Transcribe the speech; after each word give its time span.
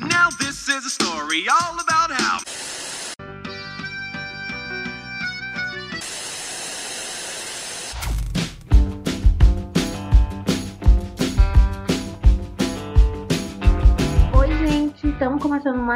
Now 0.00 0.28
this 0.38 0.68
is 0.68 0.84
a 0.84 0.90
story 0.90 1.46
all 1.48 1.80
about 1.80 2.10
how. 2.12 2.55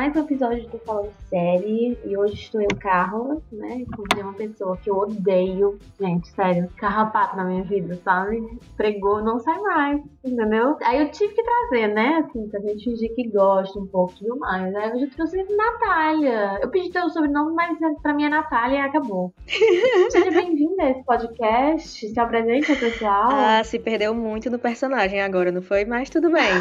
Mais 0.01 0.17
um 0.17 0.21
episódio 0.21 0.67
do 0.71 0.79
Falando 0.79 1.12
Série 1.29 1.98
e 2.07 2.16
hoje 2.16 2.33
estou 2.33 2.59
eu, 2.59 2.69
Carla, 2.80 3.37
né? 3.53 3.80
Encontrei 3.80 4.23
uma 4.23 4.33
pessoa 4.33 4.75
que 4.79 4.89
eu 4.89 4.96
odeio, 4.96 5.79
gente, 6.01 6.27
sério, 6.29 6.70
carrapato 6.79 7.37
na 7.37 7.45
minha 7.45 7.62
vida, 7.65 8.01
sabe? 8.02 8.43
Pregou, 8.79 9.23
não 9.23 9.38
sai 9.38 9.60
mais, 9.60 10.01
entendeu? 10.24 10.79
Aí 10.84 11.02
eu 11.02 11.10
tive 11.10 11.34
que 11.34 11.43
trazer, 11.43 11.88
né? 11.88 12.24
Assim, 12.24 12.48
pra 12.48 12.60
gente 12.60 12.83
fingir 12.83 13.15
que 13.15 13.29
gosta 13.29 13.79
um 13.79 13.87
pouco 13.87 14.15
e 14.15 14.19
tudo 14.21 14.38
mais. 14.38 14.74
Aí 14.74 14.91
hoje 14.91 15.05
eu 15.05 15.10
trouxe 15.10 15.37
Natália. 15.55 16.60
Eu 16.62 16.71
pedi 16.71 16.88
teu 16.88 17.10
sobrenome, 17.10 17.55
mas 17.55 17.77
pra 18.01 18.15
mim 18.15 18.24
é 18.24 18.30
Natália 18.30 18.79
e 18.79 18.80
acabou. 18.80 19.35
Seja 20.09 20.30
bem-vinda 20.30 20.82
a 20.82 20.91
esse 20.93 21.05
podcast, 21.05 22.09
se 22.09 22.19
apresente 22.19 22.74
pessoal. 22.74 23.29
Ah, 23.30 23.62
se 23.62 23.79
perdeu 23.79 24.15
muito 24.15 24.48
no 24.48 24.59
personagem 24.59 25.21
agora, 25.21 25.52
não 25.52 25.60
foi? 25.60 25.85
Mas 25.85 26.09
tudo 26.09 26.30
bem. 26.30 26.55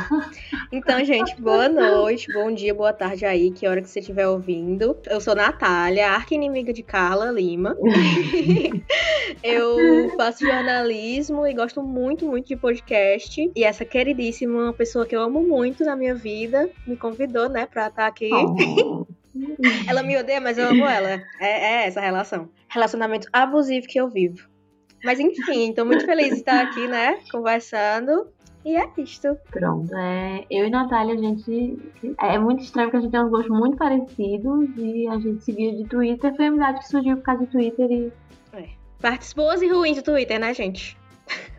Então, 0.73 1.03
gente, 1.05 1.39
boa 1.41 1.69
noite, 1.69 2.31
bom 2.33 2.51
dia, 2.51 2.73
boa 2.73 2.91
tarde 2.91 3.28
aí, 3.29 3.51
que 3.51 3.67
hora 3.67 3.81
que 3.81 3.89
você 3.89 3.99
estiver 3.99 4.27
ouvindo. 4.27 4.97
Eu 5.05 5.21
sou 5.21 5.35
Natália, 5.35 6.11
arqui-inimiga 6.11 6.73
de 6.73 6.83
Carla 6.83 7.31
Lima. 7.31 7.75
Eu 9.43 10.09
faço 10.17 10.45
jornalismo 10.45 11.45
e 11.45 11.53
gosto 11.53 11.81
muito, 11.81 12.25
muito 12.25 12.47
de 12.47 12.55
podcast. 12.55 13.51
E 13.55 13.63
essa 13.63 13.85
queridíssima 13.85 14.73
pessoa 14.73 15.05
que 15.05 15.15
eu 15.15 15.21
amo 15.21 15.41
muito 15.41 15.83
na 15.85 15.95
minha 15.95 16.15
vida 16.15 16.69
me 16.85 16.97
convidou, 16.97 17.47
né, 17.47 17.65
pra 17.65 17.87
estar 17.87 18.07
aqui. 18.07 18.29
Oh. 18.33 19.05
Ela 19.87 20.03
me 20.03 20.17
odeia, 20.17 20.41
mas 20.41 20.57
eu 20.57 20.67
amo 20.67 20.85
ela. 20.85 21.21
É, 21.39 21.83
é 21.83 21.87
essa 21.87 22.01
relação. 22.01 22.49
Relacionamento 22.67 23.27
abusivo 23.31 23.87
que 23.87 23.99
eu 23.99 24.09
vivo. 24.09 24.49
Mas 25.03 25.19
enfim, 25.19 25.71
tô 25.71 25.85
muito 25.85 26.05
feliz 26.05 26.29
de 26.29 26.39
estar 26.39 26.61
aqui, 26.61 26.87
né? 26.87 27.19
Conversando. 27.31 28.27
E 28.65 28.75
é 28.75 28.89
isto. 28.97 29.37
Pronto, 29.49 29.95
é, 29.95 30.45
eu 30.49 30.65
e 30.65 30.69
Natália, 30.69 31.15
a 31.15 31.17
gente. 31.17 31.79
É 32.19 32.37
muito 32.37 32.63
estranho 32.63 32.89
porque 32.89 32.97
a 32.97 33.01
gente 33.01 33.11
tem 33.11 33.23
uns 33.23 33.29
gostos 33.29 33.57
muito 33.57 33.77
parecidos 33.77 34.69
e 34.77 35.07
a 35.07 35.17
gente 35.17 35.43
seguiu 35.43 35.71
de 35.71 35.85
Twitter. 35.85 36.35
Foi 36.35 36.45
a 36.45 36.47
amizade 36.49 36.79
que 36.79 36.87
surgiu 36.87 37.17
por 37.17 37.23
causa 37.23 37.45
de 37.45 37.51
Twitter 37.51 37.91
e. 37.91 38.11
Partes 39.01 39.31
boas 39.31 39.61
e 39.61 39.67
ruins 39.69 39.95
do 39.95 40.03
Twitter, 40.03 40.37
né, 40.37 40.53
gente? 40.53 40.97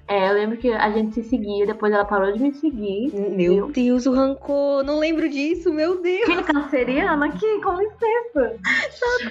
É, 0.06 0.28
eu 0.28 0.34
lembro 0.34 0.58
que 0.58 0.70
a 0.70 0.90
gente 0.90 1.14
se 1.14 1.22
seguia, 1.22 1.64
depois 1.64 1.92
ela 1.92 2.04
parou 2.04 2.32
de 2.32 2.42
me 2.42 2.52
seguir. 2.52 3.14
Meu 3.14 3.70
Deus, 3.70 4.06
o 4.06 4.12
rancor. 4.12 4.82
Não 4.82 4.98
lembro 4.98 5.28
disso, 5.28 5.72
meu 5.72 6.02
Deus. 6.02 6.26
Que 6.26 6.42
canceriana 6.42 7.26
aqui, 7.26 7.60
com 7.62 7.76
licença. 7.76 8.58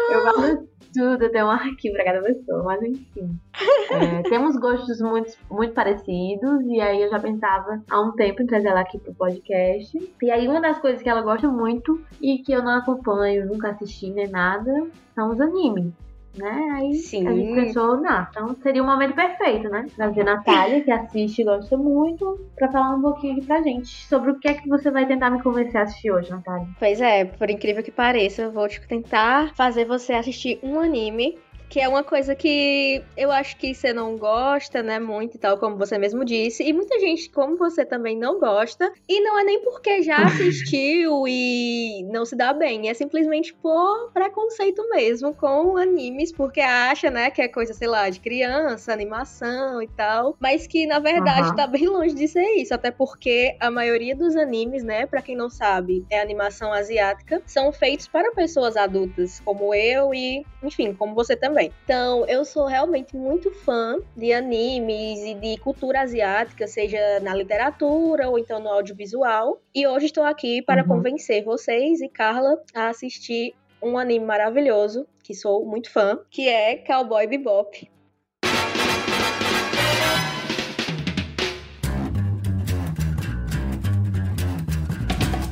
Eu 0.09 0.21
guardo 0.23 0.69
tudo, 0.93 1.29
tenho 1.29 1.45
um 1.45 1.51
arquivo 1.51 1.95
pra 1.95 2.05
cada 2.05 2.21
pessoa, 2.21 2.63
mas 2.63 2.81
enfim. 2.81 3.39
É, 3.91 4.21
temos 4.29 4.55
gostos 4.55 5.01
muito, 5.01 5.35
muito 5.49 5.73
parecidos, 5.73 6.61
e 6.67 6.79
aí 6.79 7.01
eu 7.01 7.09
já 7.09 7.19
pensava 7.19 7.81
há 7.89 7.99
um 7.99 8.11
tempo 8.11 8.43
em 8.43 8.45
trazer 8.45 8.67
ela 8.67 8.81
aqui 8.81 8.99
pro 8.99 9.13
podcast. 9.15 9.97
E 10.21 10.29
aí 10.29 10.47
uma 10.47 10.61
das 10.61 10.77
coisas 10.77 11.01
que 11.01 11.09
ela 11.09 11.23
gosta 11.23 11.47
muito 11.49 11.99
e 12.21 12.37
que 12.37 12.51
eu 12.51 12.63
não 12.63 12.77
acompanho, 12.77 13.47
nunca 13.47 13.71
assisti 13.71 14.11
nem 14.11 14.29
nada, 14.29 14.87
são 15.15 15.31
os 15.31 15.41
animes. 15.41 15.91
Né? 16.37 16.69
Aí 16.75 16.93
Sim. 16.93 17.27
a 17.27 17.33
gente 17.33 17.53
pensou, 17.53 17.97
não, 17.97 18.27
então 18.29 18.55
seria 18.61 18.83
o 18.83 18.85
momento 18.85 19.13
perfeito, 19.13 19.67
né? 19.67 19.87
Trazer 19.95 20.21
a 20.21 20.35
Natália, 20.35 20.81
que 20.81 20.91
assiste 20.91 21.41
e 21.41 21.43
gosta 21.43 21.75
muito, 21.75 22.39
pra 22.55 22.71
falar 22.71 22.95
um 22.95 23.01
pouquinho 23.01 23.33
aqui 23.33 23.45
pra 23.45 23.61
gente 23.61 23.87
sobre 24.07 24.31
o 24.31 24.39
que 24.39 24.47
é 24.47 24.53
que 24.53 24.69
você 24.69 24.91
vai 24.91 25.05
tentar 25.05 25.31
me 25.31 25.41
convencer 25.41 25.81
a 25.81 25.83
assistir 25.83 26.11
hoje, 26.11 26.29
Natália. 26.29 26.67
Pois 26.77 27.01
é, 27.01 27.25
por 27.25 27.49
incrível 27.49 27.83
que 27.83 27.91
pareça, 27.91 28.43
eu 28.43 28.51
vou 28.51 28.67
tipo, 28.67 28.87
tentar 28.87 29.53
fazer 29.55 29.85
você 29.85 30.13
assistir 30.13 30.59
um 30.61 30.79
anime. 30.79 31.37
Que 31.69 31.79
é 31.79 31.87
uma 31.87 32.03
coisa 32.03 32.35
que 32.35 33.03
eu 33.15 33.29
acho 33.31 33.55
que 33.57 33.75
você 33.75 33.93
não 33.93 34.17
gosta, 34.17 34.81
né, 34.81 34.97
muito 34.99 35.35
e 35.35 35.39
tal, 35.39 35.59
como 35.59 35.77
você 35.77 35.99
mesmo 35.99 36.25
disse. 36.25 36.63
E 36.63 36.73
muita 36.73 36.99
gente, 36.99 37.29
como 37.29 37.55
você 37.57 37.85
também, 37.85 38.17
não 38.17 38.39
gosta. 38.39 38.91
E 39.07 39.21
não 39.21 39.37
é 39.39 39.43
nem 39.43 39.61
porque 39.61 40.01
já 40.01 40.17
assistiu 40.25 41.27
e 41.27 42.03
não 42.11 42.25
se 42.25 42.35
dá 42.35 42.53
bem. 42.53 42.89
É 42.89 42.93
simplesmente 42.95 43.53
por 43.53 44.11
preconceito 44.11 44.81
mesmo 44.89 45.31
com 45.35 45.77
animes, 45.77 46.31
porque 46.31 46.59
acha, 46.59 47.11
né, 47.11 47.29
que 47.29 47.41
é 47.41 47.47
coisa, 47.47 47.71
sei 47.73 47.87
lá, 47.87 48.09
de 48.09 48.19
criança, 48.19 48.91
animação 48.91 49.79
e 49.79 49.87
tal. 49.87 50.35
Mas 50.39 50.65
que, 50.65 50.87
na 50.87 50.97
verdade, 50.97 51.49
Aham. 51.49 51.55
tá 51.55 51.67
bem 51.67 51.85
longe 51.87 52.15
de 52.15 52.27
ser 52.27 52.47
isso. 52.55 52.73
Até 52.73 52.89
porque 52.89 53.55
a 53.59 53.69
maioria 53.69 54.15
dos 54.15 54.35
animes, 54.35 54.83
né, 54.83 55.05
pra 55.05 55.21
quem 55.21 55.35
não 55.35 55.51
sabe, 55.51 56.03
é 56.09 56.19
animação 56.19 56.73
asiática, 56.73 57.43
são 57.45 57.71
feitos 57.71 58.07
para 58.07 58.31
pessoas 58.31 58.75
adultas, 58.75 59.39
como 59.41 59.71
eu 59.73 60.13
e, 60.15 60.43
enfim, 60.63 60.95
como 60.95 61.13
você 61.13 61.35
também. 61.35 61.58
Então, 61.61 62.25
eu 62.27 62.45
sou 62.45 62.65
realmente 62.65 63.15
muito 63.15 63.51
fã 63.51 63.97
de 64.15 64.31
animes 64.33 65.19
e 65.19 65.33
de 65.33 65.57
cultura 65.57 66.01
asiática, 66.01 66.67
seja 66.67 67.19
na 67.21 67.33
literatura 67.35 68.29
ou 68.29 68.37
então 68.39 68.59
no 68.59 68.69
audiovisual. 68.69 69.61
E 69.73 69.87
hoje 69.87 70.07
estou 70.07 70.23
aqui 70.23 70.61
para 70.61 70.81
Uhum. 70.83 70.87
convencer 70.87 71.43
vocês 71.43 72.01
e 72.01 72.07
Carla 72.09 72.57
a 72.73 72.89
assistir 72.89 73.53
um 73.81 73.97
anime 73.97 74.25
maravilhoso, 74.25 75.07
que 75.23 75.33
sou 75.33 75.65
muito 75.65 75.89
fã, 75.91 76.19
que 76.29 76.47
é 76.49 76.75
Cowboy 76.77 77.27
Bebop. 77.27 77.89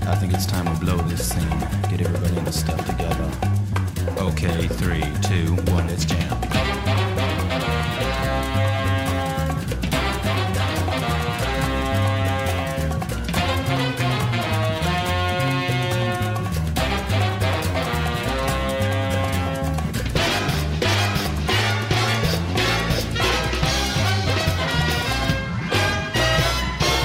I 0.09 0.15
think 0.19 0.33
it's 0.33 0.45
time 0.45 0.65
we 0.71 0.79
blow 0.79 0.97
this 1.09 1.29
scene. 1.29 1.49
Get 1.89 2.01
everybody 2.01 2.37
in 2.37 2.45
the 2.45 2.51
stuff 2.51 2.96
three, 4.87 5.01
two, 5.21 5.53
one, 5.73 5.85
let's 5.87 6.05
jam. 6.05 6.17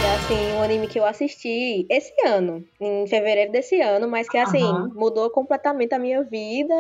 É 0.05 0.15
assim, 0.15 0.53
um 0.53 0.63
anime 0.63 0.87
que 0.87 1.01
eu 1.01 1.05
assisti 1.05 1.85
esse 1.91 2.13
ano, 2.25 2.65
em 2.81 3.07
fevereiro 3.09 3.51
desse 3.51 3.81
ano, 3.81 4.07
mas 4.07 4.29
que 4.29 4.39
assim, 4.39 4.63
Aham. 4.63 4.93
mudou 4.95 5.29
completamente 5.31 5.95
a 5.95 5.99
minha 5.99 6.23
vida 6.23 6.75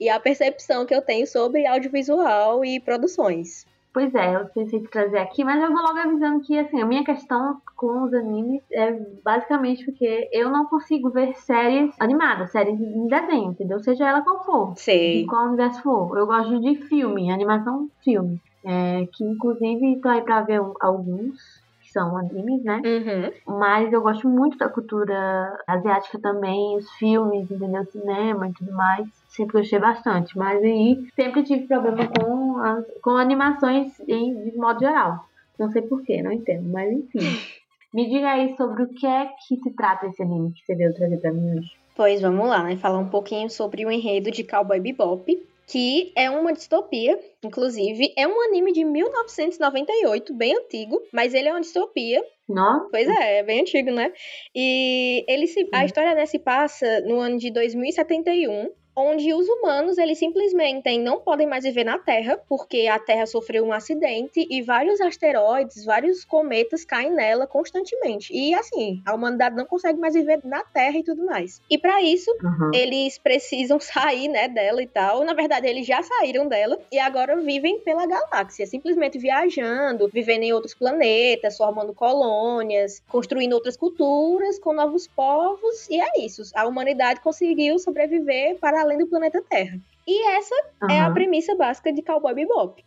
e 0.00 0.08
a 0.08 0.20
percepção 0.20 0.86
que 0.86 0.94
eu 0.94 1.02
tenho 1.02 1.26
sobre 1.26 1.66
audiovisual 1.66 2.64
e 2.64 2.80
produções. 2.80 3.66
Pois 3.96 4.14
é, 4.14 4.36
eu 4.36 4.44
pensei 4.48 4.78
em 4.78 4.82
trazer 4.82 5.16
aqui, 5.16 5.42
mas 5.42 5.58
eu 5.58 5.72
vou 5.72 5.82
logo 5.82 5.98
avisando 5.98 6.44
que, 6.44 6.58
assim, 6.58 6.82
a 6.82 6.84
minha 6.84 7.02
questão 7.02 7.58
com 7.74 8.04
os 8.04 8.12
animes 8.12 8.62
é 8.70 8.92
basicamente 9.24 9.86
porque 9.86 10.28
eu 10.32 10.50
não 10.50 10.66
consigo 10.66 11.08
ver 11.08 11.34
séries 11.34 11.94
animadas, 11.98 12.52
séries 12.52 12.78
em 12.78 13.06
desenho, 13.06 13.52
entendeu? 13.52 13.80
Seja 13.80 14.06
ela 14.06 14.20
qual 14.20 14.44
for, 14.44 14.74
de 14.74 14.80
Sei. 14.80 15.24
qual 15.24 15.46
universo 15.46 15.82
for. 15.82 16.18
Eu 16.18 16.26
gosto 16.26 16.60
de 16.60 16.76
filme, 16.88 17.30
animação 17.30 17.88
filme, 18.04 18.38
é, 18.62 19.06
que 19.14 19.24
inclusive 19.24 19.98
tô 20.02 20.10
aí 20.10 20.20
pra 20.20 20.42
ver 20.42 20.60
alguns 20.80 21.64
são 21.96 22.14
animes, 22.14 22.62
né? 22.62 22.82
Uhum. 22.84 23.58
Mas 23.58 23.90
eu 23.90 24.02
gosto 24.02 24.28
muito 24.28 24.58
da 24.58 24.68
cultura 24.68 25.58
asiática 25.66 26.18
também, 26.18 26.76
os 26.76 26.90
filmes, 26.92 27.50
entendeu? 27.50 27.86
Cinema 27.86 28.48
e 28.48 28.52
tudo 28.52 28.70
mais. 28.72 29.08
Sempre 29.28 29.60
gostei 29.60 29.78
bastante. 29.78 30.36
Mas 30.36 30.62
aí 30.62 31.02
sempre 31.14 31.42
tive 31.42 31.66
problema 31.66 32.06
com, 32.06 32.58
as, 32.58 32.84
com 33.02 33.10
animações 33.12 33.98
em, 34.06 34.50
de 34.50 34.58
modo 34.58 34.80
geral. 34.80 35.24
Não 35.58 35.72
sei 35.72 35.80
porquê, 35.80 36.22
não 36.22 36.30
entendo. 36.30 36.68
Mas 36.68 36.92
enfim. 36.92 37.20
Me 37.94 38.06
diga 38.10 38.32
aí 38.32 38.54
sobre 38.58 38.82
o 38.82 38.88
que 38.88 39.06
é 39.06 39.30
que 39.48 39.56
se 39.56 39.70
trata 39.70 40.06
esse 40.06 40.22
anime 40.22 40.52
que 40.52 40.66
você 40.66 40.74
veio 40.74 40.92
trazer 40.92 41.16
pra 41.16 41.32
mim 41.32 41.58
hoje. 41.58 41.70
Pois 41.94 42.20
vamos 42.20 42.46
lá, 42.46 42.62
né? 42.62 42.76
Falar 42.76 42.98
um 42.98 43.08
pouquinho 43.08 43.48
sobre 43.48 43.86
o 43.86 43.90
enredo 43.90 44.30
de 44.30 44.44
Cowboy 44.44 44.78
Bebop, 44.78 45.34
que 45.66 46.12
é 46.16 46.30
uma 46.30 46.52
distopia, 46.52 47.18
inclusive. 47.44 48.12
É 48.16 48.26
um 48.26 48.40
anime 48.42 48.72
de 48.72 48.84
1998, 48.84 50.32
bem 50.32 50.56
antigo, 50.56 51.02
mas 51.12 51.34
ele 51.34 51.48
é 51.48 51.52
uma 51.52 51.60
distopia. 51.60 52.24
Nossa, 52.48 52.88
Pois 52.90 53.08
é, 53.08 53.38
é 53.38 53.42
bem 53.42 53.60
antigo, 53.62 53.90
né? 53.90 54.12
E 54.54 55.24
ele 55.26 55.48
se, 55.48 55.68
a 55.72 55.80
Sim. 55.80 55.84
história 55.86 56.14
né, 56.14 56.24
se 56.24 56.38
passa 56.38 57.00
no 57.00 57.18
ano 57.18 57.36
de 57.38 57.50
2071. 57.50 58.70
Onde 58.96 59.32
os 59.34 59.46
humanos 59.48 59.98
eles 59.98 60.18
simplesmente 60.18 60.96
não 60.98 61.20
podem 61.20 61.46
mais 61.46 61.64
viver 61.64 61.84
na 61.84 61.98
Terra, 61.98 62.40
porque 62.48 62.86
a 62.86 62.98
Terra 62.98 63.26
sofreu 63.26 63.64
um 63.64 63.72
acidente 63.72 64.46
e 64.50 64.62
vários 64.62 65.00
asteroides, 65.00 65.84
vários 65.84 66.24
cometas 66.24 66.84
caem 66.84 67.10
nela 67.12 67.46
constantemente. 67.46 68.32
E 68.34 68.54
assim, 68.54 69.02
a 69.04 69.14
humanidade 69.14 69.54
não 69.56 69.66
consegue 69.66 69.98
mais 69.98 70.14
viver 70.14 70.40
na 70.44 70.62
Terra 70.64 70.96
e 70.98 71.02
tudo 71.04 71.24
mais. 71.26 71.60
E 71.70 71.76
para 71.78 72.00
isso, 72.02 72.30
Uhum. 72.42 72.70
eles 72.74 73.18
precisam 73.18 73.78
sair, 73.80 74.28
né, 74.28 74.48
dela 74.48 74.82
e 74.82 74.86
tal. 74.86 75.24
Na 75.24 75.34
verdade, 75.34 75.66
eles 75.66 75.86
já 75.86 76.02
saíram 76.02 76.46
dela 76.48 76.78
e 76.90 76.98
agora 76.98 77.36
vivem 77.36 77.80
pela 77.80 78.06
galáxia, 78.06 78.66
simplesmente 78.66 79.18
viajando, 79.18 80.08
vivendo 80.08 80.42
em 80.44 80.52
outros 80.52 80.74
planetas, 80.74 81.56
formando 81.56 81.92
colônias, 81.94 83.02
construindo 83.08 83.52
outras 83.52 83.76
culturas 83.76 84.58
com 84.58 84.72
novos 84.72 85.06
povos. 85.06 85.88
E 85.90 86.00
é 86.00 86.20
isso. 86.24 86.42
A 86.54 86.66
humanidade 86.66 87.20
conseguiu 87.20 87.78
sobreviver 87.78 88.56
para 88.58 88.85
além 88.86 88.98
do 88.98 89.06
planeta 89.06 89.42
Terra. 89.48 89.78
E 90.06 90.28
essa 90.36 90.54
é 90.90 91.00
a 91.00 91.10
premissa 91.10 91.54
básica 91.54 91.92
de 91.92 92.02
Cowboy 92.02 92.34
Bebop, 92.34 92.82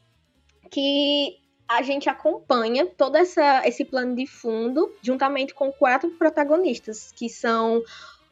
que 0.72 1.38
a 1.68 1.84
gente 1.84 2.10
acompanha 2.10 2.88
todo 2.88 3.16
essa, 3.16 3.68
esse 3.68 3.86
plano 3.86 4.16
de 4.16 4.26
fundo 4.26 4.92
juntamente 5.04 5.54
com 5.54 5.72
quatro 5.72 6.10
protagonistas, 6.12 7.12
que 7.12 7.30
são 7.30 7.84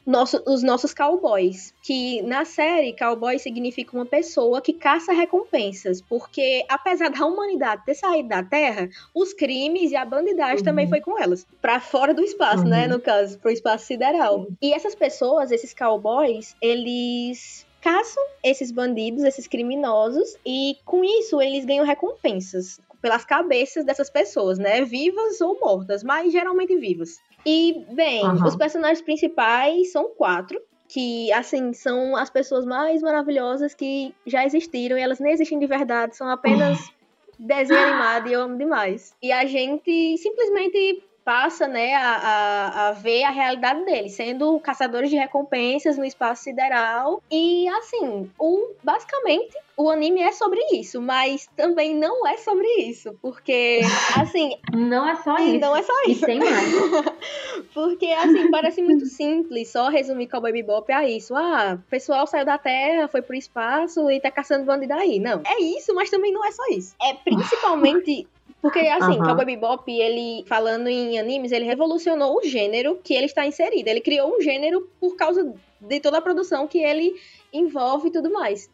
nosso- 0.08 0.42
os 0.46 0.62
nossos 0.62 0.92
cowboys. 0.94 1.74
Que 1.82 2.22
na 2.22 2.44
série, 2.44 2.94
cowboy 2.96 3.38
significa 3.38 3.94
uma 3.96 4.06
pessoa 4.06 4.60
que 4.60 4.72
caça 4.72 5.12
recompensas, 5.12 6.00
porque 6.00 6.64
apesar 6.68 7.10
da 7.10 7.24
humanidade 7.26 7.84
ter 7.84 7.94
saído 7.94 8.28
da 8.30 8.42
Terra, 8.42 8.88
os 9.14 9.32
crimes 9.32 9.90
e 9.92 9.96
a 9.96 10.04
bandidagem 10.04 10.58
Uhum. 10.58 10.64
também 10.64 10.88
foi 10.88 11.00
com 11.00 11.18
elas, 11.20 11.46
Pra 11.60 11.78
fora 11.80 12.14
do 12.14 12.22
espaço, 12.22 12.64
né, 12.64 12.84
Uhum. 12.84 12.94
no 12.94 13.00
caso, 13.00 13.38
pro 13.38 13.50
espaço 13.50 13.84
sideral. 13.86 14.46
E 14.62 14.72
essas 14.72 14.94
pessoas, 14.94 15.50
esses 15.52 15.74
cowboys, 15.74 16.56
eles 16.60 17.66
caçam 17.80 18.22
esses 18.42 18.70
bandidos, 18.70 19.24
esses 19.24 19.46
criminosos, 19.46 20.36
e 20.44 20.76
com 20.84 21.04
isso 21.04 21.40
eles 21.40 21.64
ganham 21.64 21.84
recompensas 21.84 22.80
pelas 23.00 23.24
cabeças 23.24 23.84
dessas 23.84 24.10
pessoas, 24.10 24.58
né? 24.58 24.82
Vivas 24.82 25.40
ou 25.40 25.58
mortas, 25.60 26.02
mas 26.02 26.32
geralmente 26.32 26.76
vivas. 26.76 27.20
E, 27.46 27.84
bem, 27.92 28.24
Aham. 28.24 28.46
os 28.46 28.56
personagens 28.56 29.00
principais 29.00 29.92
são 29.92 30.10
quatro. 30.10 30.60
Que, 30.90 31.30
assim, 31.34 31.74
são 31.74 32.16
as 32.16 32.30
pessoas 32.30 32.64
mais 32.64 33.02
maravilhosas 33.02 33.74
que 33.74 34.14
já 34.26 34.46
existiram 34.46 34.96
e 34.96 35.02
elas 35.02 35.20
nem 35.20 35.34
existem 35.34 35.58
de 35.58 35.66
verdade, 35.66 36.16
são 36.16 36.30
apenas 36.30 36.78
desenho 37.38 37.78
animado 37.78 38.26
e 38.26 38.32
eu 38.32 38.40
amo 38.40 38.56
demais. 38.56 39.14
E 39.22 39.30
a 39.30 39.44
gente 39.44 40.16
simplesmente 40.16 41.04
passa, 41.28 41.68
né, 41.68 41.94
a, 41.94 42.14
a, 42.16 42.88
a 42.88 42.92
ver 42.92 43.22
a 43.24 43.28
realidade 43.30 43.84
deles, 43.84 44.12
sendo 44.12 44.58
caçadores 44.60 45.10
de 45.10 45.16
recompensas 45.16 45.98
no 45.98 46.04
espaço 46.06 46.44
sideral. 46.44 47.22
E 47.30 47.68
assim, 47.68 48.30
o, 48.38 48.70
basicamente, 48.82 49.54
o 49.76 49.90
anime 49.90 50.22
é 50.22 50.32
sobre 50.32 50.58
isso, 50.72 51.02
mas 51.02 51.46
também 51.54 51.94
não 51.94 52.26
é 52.26 52.38
sobre 52.38 52.66
isso. 52.78 53.14
Porque, 53.20 53.80
assim, 54.18 54.56
Não 54.74 55.06
é 55.06 55.16
só 55.16 55.36
isso. 55.36 55.58
não 55.60 55.76
é 55.76 55.82
só 55.82 55.92
E 56.06 56.12
isso. 56.12 56.24
tem 56.24 56.38
mais. 56.40 56.72
Porque, 57.74 58.06
assim, 58.06 58.50
parece 58.50 58.80
muito 58.80 59.04
simples 59.04 59.68
só 59.70 59.88
resumir 59.90 60.28
Cowboy 60.28 60.50
Bebop 60.50 60.90
a 60.90 61.06
isso. 61.06 61.34
Ah, 61.36 61.78
o 61.78 61.90
pessoal 61.90 62.26
saiu 62.26 62.46
da 62.46 62.56
Terra, 62.56 63.06
foi 63.06 63.20
pro 63.20 63.36
espaço 63.36 64.10
e 64.10 64.18
tá 64.18 64.30
caçando 64.30 64.64
bandido 64.64 64.94
aí. 64.94 65.18
Não, 65.18 65.42
é 65.46 65.60
isso, 65.60 65.94
mas 65.94 66.08
também 66.08 66.32
não 66.32 66.42
é 66.42 66.50
só 66.52 66.62
isso. 66.70 66.96
É 67.02 67.12
principalmente... 67.12 68.26
Porque, 68.60 68.80
assim, 68.80 69.12
Aham. 69.18 69.24
Cowboy 69.24 69.44
Bebop, 69.44 69.90
ele, 69.90 70.44
falando 70.48 70.88
em 70.88 71.18
animes, 71.18 71.52
ele 71.52 71.64
revolucionou 71.64 72.36
o 72.38 72.42
gênero 72.42 72.98
que 73.04 73.14
ele 73.14 73.26
está 73.26 73.46
inserido. 73.46 73.88
Ele 73.88 74.00
criou 74.00 74.36
um 74.36 74.40
gênero 74.40 74.88
por 75.00 75.14
causa 75.16 75.54
de 75.80 76.00
toda 76.00 76.18
a 76.18 76.22
produção 76.22 76.66
que 76.66 76.78
ele 76.78 77.12
envolve 77.52 78.08
e 78.08 78.12
tudo 78.12 78.32
mais. 78.32 78.68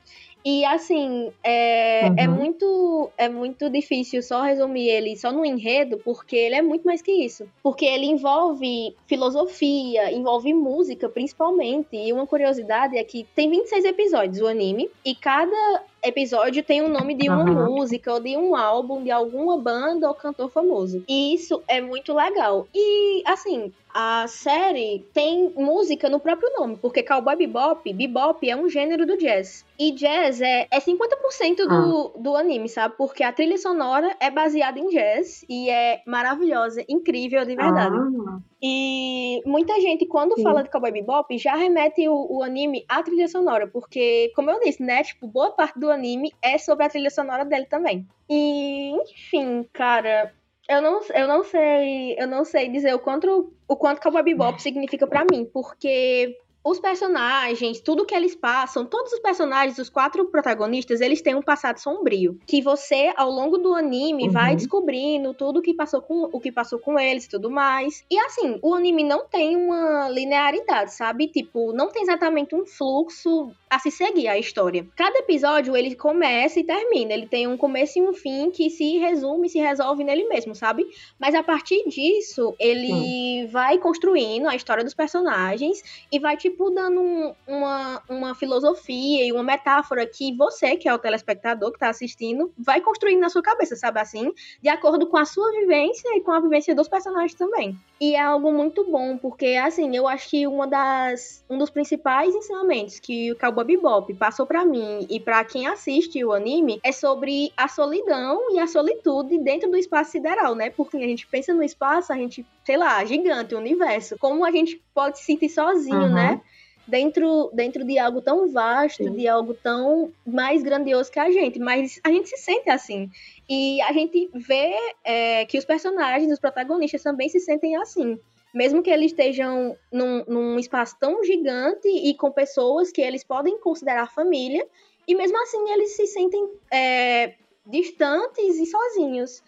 E 0.46 0.62
assim, 0.64 1.32
é, 1.42 2.08
Uhum. 2.08 2.14
é 2.18 2.28
muito 2.28 3.10
é 3.16 3.28
muito 3.30 3.70
difícil 3.70 4.22
só 4.22 4.42
resumir 4.42 4.88
ele 4.88 5.16
só 5.16 5.32
no 5.32 5.44
enredo, 5.44 5.98
porque 6.04 6.36
ele 6.36 6.54
é 6.54 6.60
muito 6.62 6.84
mais 6.84 7.00
que 7.00 7.12
isso. 7.12 7.46
Porque 7.62 7.84
ele 7.86 8.04
envolve 8.06 8.94
filosofia, 9.06 10.12
envolve 10.12 10.52
música 10.52 11.08
principalmente. 11.08 11.96
E 11.96 12.12
uma 12.12 12.26
curiosidade 12.26 12.96
é 12.98 13.04
que 13.04 13.26
tem 13.34 13.48
26 13.50 13.84
episódios 13.86 14.40
o 14.40 14.46
anime, 14.46 14.90
e 15.04 15.14
cada 15.14 15.82
episódio 16.04 16.62
tem 16.62 16.82
o 16.82 16.88
nome 16.88 17.14
de 17.14 17.28
uma 17.28 17.44
Uhum. 17.44 17.66
música 17.76 18.12
ou 18.12 18.20
de 18.20 18.36
um 18.36 18.54
álbum 18.54 19.02
de 19.02 19.10
alguma 19.10 19.58
banda 19.58 20.08
ou 20.08 20.14
cantor 20.14 20.50
famoso. 20.50 21.02
E 21.08 21.34
isso 21.34 21.62
é 21.68 21.80
muito 21.80 22.12
legal. 22.14 22.68
E 22.74 23.22
assim, 23.26 23.72
a 23.92 24.26
série 24.28 25.06
tem 25.12 25.52
música 25.56 26.08
no 26.08 26.18
próprio 26.20 26.50
nome, 26.58 26.76
porque 26.80 27.02
Cowboy 27.02 27.36
Bebop, 27.36 27.92
bebop 27.92 28.48
é 28.50 28.56
um 28.56 28.68
gênero 28.68 29.06
do 29.06 29.16
jazz. 29.16 29.64
E 29.78 29.92
jazz 29.92 30.40
é, 30.40 30.66
é 30.70 30.80
50% 30.80 31.56
do, 31.66 32.08
do 32.20 32.36
anime, 32.36 32.68
sabe? 32.68 32.94
Porque 32.96 33.22
a 33.24 33.32
trilha 33.32 33.58
sonora 33.58 34.16
é 34.20 34.30
baseada 34.30 34.78
em 34.78 34.88
jazz 34.88 35.44
e 35.48 35.68
é 35.70 36.00
maravilhosa, 36.06 36.84
incrível 36.88 37.44
de 37.44 37.56
verdade. 37.56 37.96
Ah, 37.96 38.38
E 38.62 39.42
muita 39.46 39.78
gente, 39.80 40.06
quando 40.06 40.36
Sim. 40.36 40.42
fala 40.42 40.62
de 40.62 40.70
Cowboy 40.70 40.90
Bebop, 40.92 41.36
já 41.36 41.54
remete 41.54 42.08
o, 42.08 42.38
o 42.38 42.42
anime 42.42 42.84
à 42.88 43.02
trilha 43.02 43.28
sonora, 43.28 43.66
porque, 43.66 44.32
como 44.34 44.50
eu 44.50 44.58
disse, 44.60 44.82
né, 44.82 45.02
tipo, 45.02 45.26
boa 45.26 45.50
parte 45.50 45.78
do 45.78 45.90
anime 45.94 46.32
é 46.42 46.58
sobre 46.58 46.84
a 46.84 46.88
trilha 46.88 47.10
sonora 47.10 47.44
dele 47.44 47.66
também. 47.66 48.06
E, 48.28 48.90
enfim, 49.12 49.68
cara, 49.72 50.34
eu 50.68 50.80
não, 50.80 51.00
eu 51.14 51.28
não 51.28 51.44
sei, 51.44 52.16
eu 52.18 52.26
não 52.26 52.44
sei 52.44 52.68
dizer 52.68 52.94
o 52.94 52.98
quanto 52.98 53.52
o 53.66 53.76
quanto 53.76 54.00
Cowboy 54.00 54.22
Bebop 54.22 54.60
significa 54.60 55.06
pra 55.06 55.24
mim, 55.30 55.48
porque 55.52 56.36
os 56.64 56.80
personagens, 56.80 57.80
tudo 57.80 58.06
que 58.06 58.14
eles 58.14 58.34
passam, 58.34 58.86
todos 58.86 59.12
os 59.12 59.18
personagens, 59.20 59.76
os 59.78 59.90
quatro 59.90 60.24
protagonistas, 60.30 61.00
eles 61.00 61.20
têm 61.20 61.34
um 61.34 61.42
passado 61.42 61.78
sombrio. 61.78 62.38
Que 62.46 62.62
você, 62.62 63.12
ao 63.16 63.30
longo 63.30 63.58
do 63.58 63.74
anime, 63.74 64.24
Uhum. 64.24 64.30
vai 64.32 64.56
descobrindo 64.56 65.34
tudo 65.34 65.60
que 65.60 65.74
passou 65.74 66.00
com 66.00 66.30
o 66.32 66.40
que 66.40 66.50
passou 66.50 66.78
com 66.78 66.98
eles 66.98 67.26
e 67.26 67.28
tudo 67.28 67.50
mais. 67.50 68.04
E 68.10 68.18
assim, 68.18 68.58
o 68.62 68.74
anime 68.74 69.04
não 69.04 69.26
tem 69.26 69.56
uma 69.56 70.08
linearidade, 70.08 70.94
sabe? 70.94 71.28
Tipo, 71.28 71.72
não 71.72 71.88
tem 71.90 72.02
exatamente 72.02 72.54
um 72.54 72.64
fluxo 72.64 73.52
a 73.68 73.78
se 73.78 73.90
seguir 73.90 74.28
a 74.28 74.38
história. 74.38 74.86
Cada 74.96 75.18
episódio 75.18 75.76
ele 75.76 75.94
começa 75.94 76.60
e 76.60 76.64
termina. 76.64 77.12
Ele 77.12 77.26
tem 77.26 77.46
um 77.46 77.56
começo 77.56 77.98
e 77.98 78.02
um 78.02 78.14
fim 78.14 78.50
que 78.50 78.70
se 78.70 78.98
resume, 78.98 79.48
se 79.48 79.58
resolve 79.58 80.02
nele 80.04 80.24
mesmo, 80.28 80.54
sabe? 80.54 80.86
Mas 81.18 81.34
a 81.34 81.42
partir 81.42 81.84
disso, 81.88 82.54
ele 82.58 83.46
vai 83.48 83.78
construindo 83.78 84.46
a 84.48 84.54
história 84.56 84.82
dos 84.84 84.94
personagens 84.94 85.82
e 86.10 86.18
vai, 86.18 86.36
tipo, 86.54 86.70
dando 86.70 87.00
um- 87.00 87.34
uma, 87.46 88.02
uma 88.08 88.34
filosofia 88.34 89.26
e 89.26 89.32
uma 89.32 89.42
metáfora 89.42 90.06
que 90.06 90.34
você, 90.36 90.76
que 90.76 90.88
é 90.88 90.94
o 90.94 90.98
telespectador 90.98 91.72
que 91.72 91.78
tá 91.78 91.88
assistindo, 91.88 92.52
vai 92.56 92.80
construindo 92.80 93.20
na 93.20 93.28
sua 93.28 93.42
cabeça, 93.42 93.74
sabe 93.76 94.00
assim? 94.00 94.32
De 94.62 94.68
acordo 94.68 95.06
com 95.06 95.16
a 95.16 95.24
sua 95.24 95.50
vivência 95.50 96.08
e 96.16 96.20
com 96.20 96.30
a 96.30 96.40
vivência 96.40 96.74
dos 96.74 96.88
personagens 96.88 97.34
também. 97.34 97.76
E 98.00 98.14
é 98.14 98.20
algo 98.20 98.52
muito 98.52 98.84
bom, 98.90 99.16
porque, 99.18 99.46
assim, 99.62 99.94
eu 99.96 100.06
acho 100.06 100.28
que 100.30 100.46
uma 100.46 100.66
das, 100.66 101.44
um 101.48 101.58
dos 101.58 101.70
principais 101.70 102.34
ensinamentos 102.34 102.98
que 103.00 103.32
o 103.32 103.38
Cowboy 103.38 103.64
Bebop 103.64 104.12
passou 104.14 104.46
pra 104.46 104.64
mim 104.64 105.06
e 105.10 105.18
pra 105.18 105.44
quem 105.44 105.66
assiste 105.66 106.24
o 106.24 106.32
anime 106.32 106.80
é 106.84 106.92
sobre 106.92 107.52
a 107.56 107.66
solidão 107.68 108.52
e 108.52 108.58
a 108.60 108.66
solitude 108.66 109.38
dentro 109.38 109.70
do 109.70 109.76
espaço 109.76 110.12
sideral, 110.12 110.54
né? 110.54 110.70
Porque 110.70 110.96
a 110.96 111.00
gente 111.00 111.26
pensa 111.26 111.52
no 111.54 111.62
espaço, 111.62 112.12
a 112.12 112.16
gente, 112.16 112.44
sei 112.64 112.76
lá, 112.76 113.04
gigante, 113.04 113.54
o 113.54 113.58
universo. 113.58 114.16
Como 114.18 114.44
a 114.44 114.50
gente 114.50 114.80
pode 114.94 115.18
se 115.18 115.24
sentir 115.24 115.48
sozinho, 115.48 115.94
Uhum. 116.02 116.14
né? 116.14 116.40
Dentro, 116.86 117.50
dentro 117.52 117.84
de 117.84 117.98
algo 117.98 118.20
tão 118.20 118.48
vasto, 118.48 119.04
Sim. 119.04 119.12
de 119.12 119.26
algo 119.26 119.54
tão 119.54 120.12
mais 120.26 120.62
grandioso 120.62 121.10
que 121.10 121.18
a 121.18 121.30
gente. 121.30 121.58
Mas 121.58 122.00
a 122.04 122.10
gente 122.10 122.28
se 122.28 122.36
sente 122.36 122.68
assim. 122.68 123.10
E 123.48 123.80
a 123.82 123.92
gente 123.92 124.30
vê 124.34 124.74
é, 125.02 125.44
que 125.46 125.58
os 125.58 125.64
personagens, 125.64 126.30
os 126.32 126.38
protagonistas 126.38 127.02
também 127.02 127.28
se 127.28 127.40
sentem 127.40 127.76
assim. 127.76 128.18
Mesmo 128.54 128.82
que 128.82 128.90
eles 128.90 129.06
estejam 129.06 129.76
num, 129.90 130.24
num 130.28 130.58
espaço 130.58 130.96
tão 131.00 131.24
gigante 131.24 131.88
e 131.88 132.14
com 132.14 132.30
pessoas 132.30 132.92
que 132.92 133.00
eles 133.00 133.24
podem 133.24 133.58
considerar 133.58 134.12
família, 134.12 134.64
e 135.08 135.14
mesmo 135.14 135.36
assim 135.42 135.70
eles 135.70 135.96
se 135.96 136.06
sentem 136.06 136.48
é, 136.70 137.34
distantes 137.66 138.56
e 138.56 138.66
sozinhos. 138.66 139.42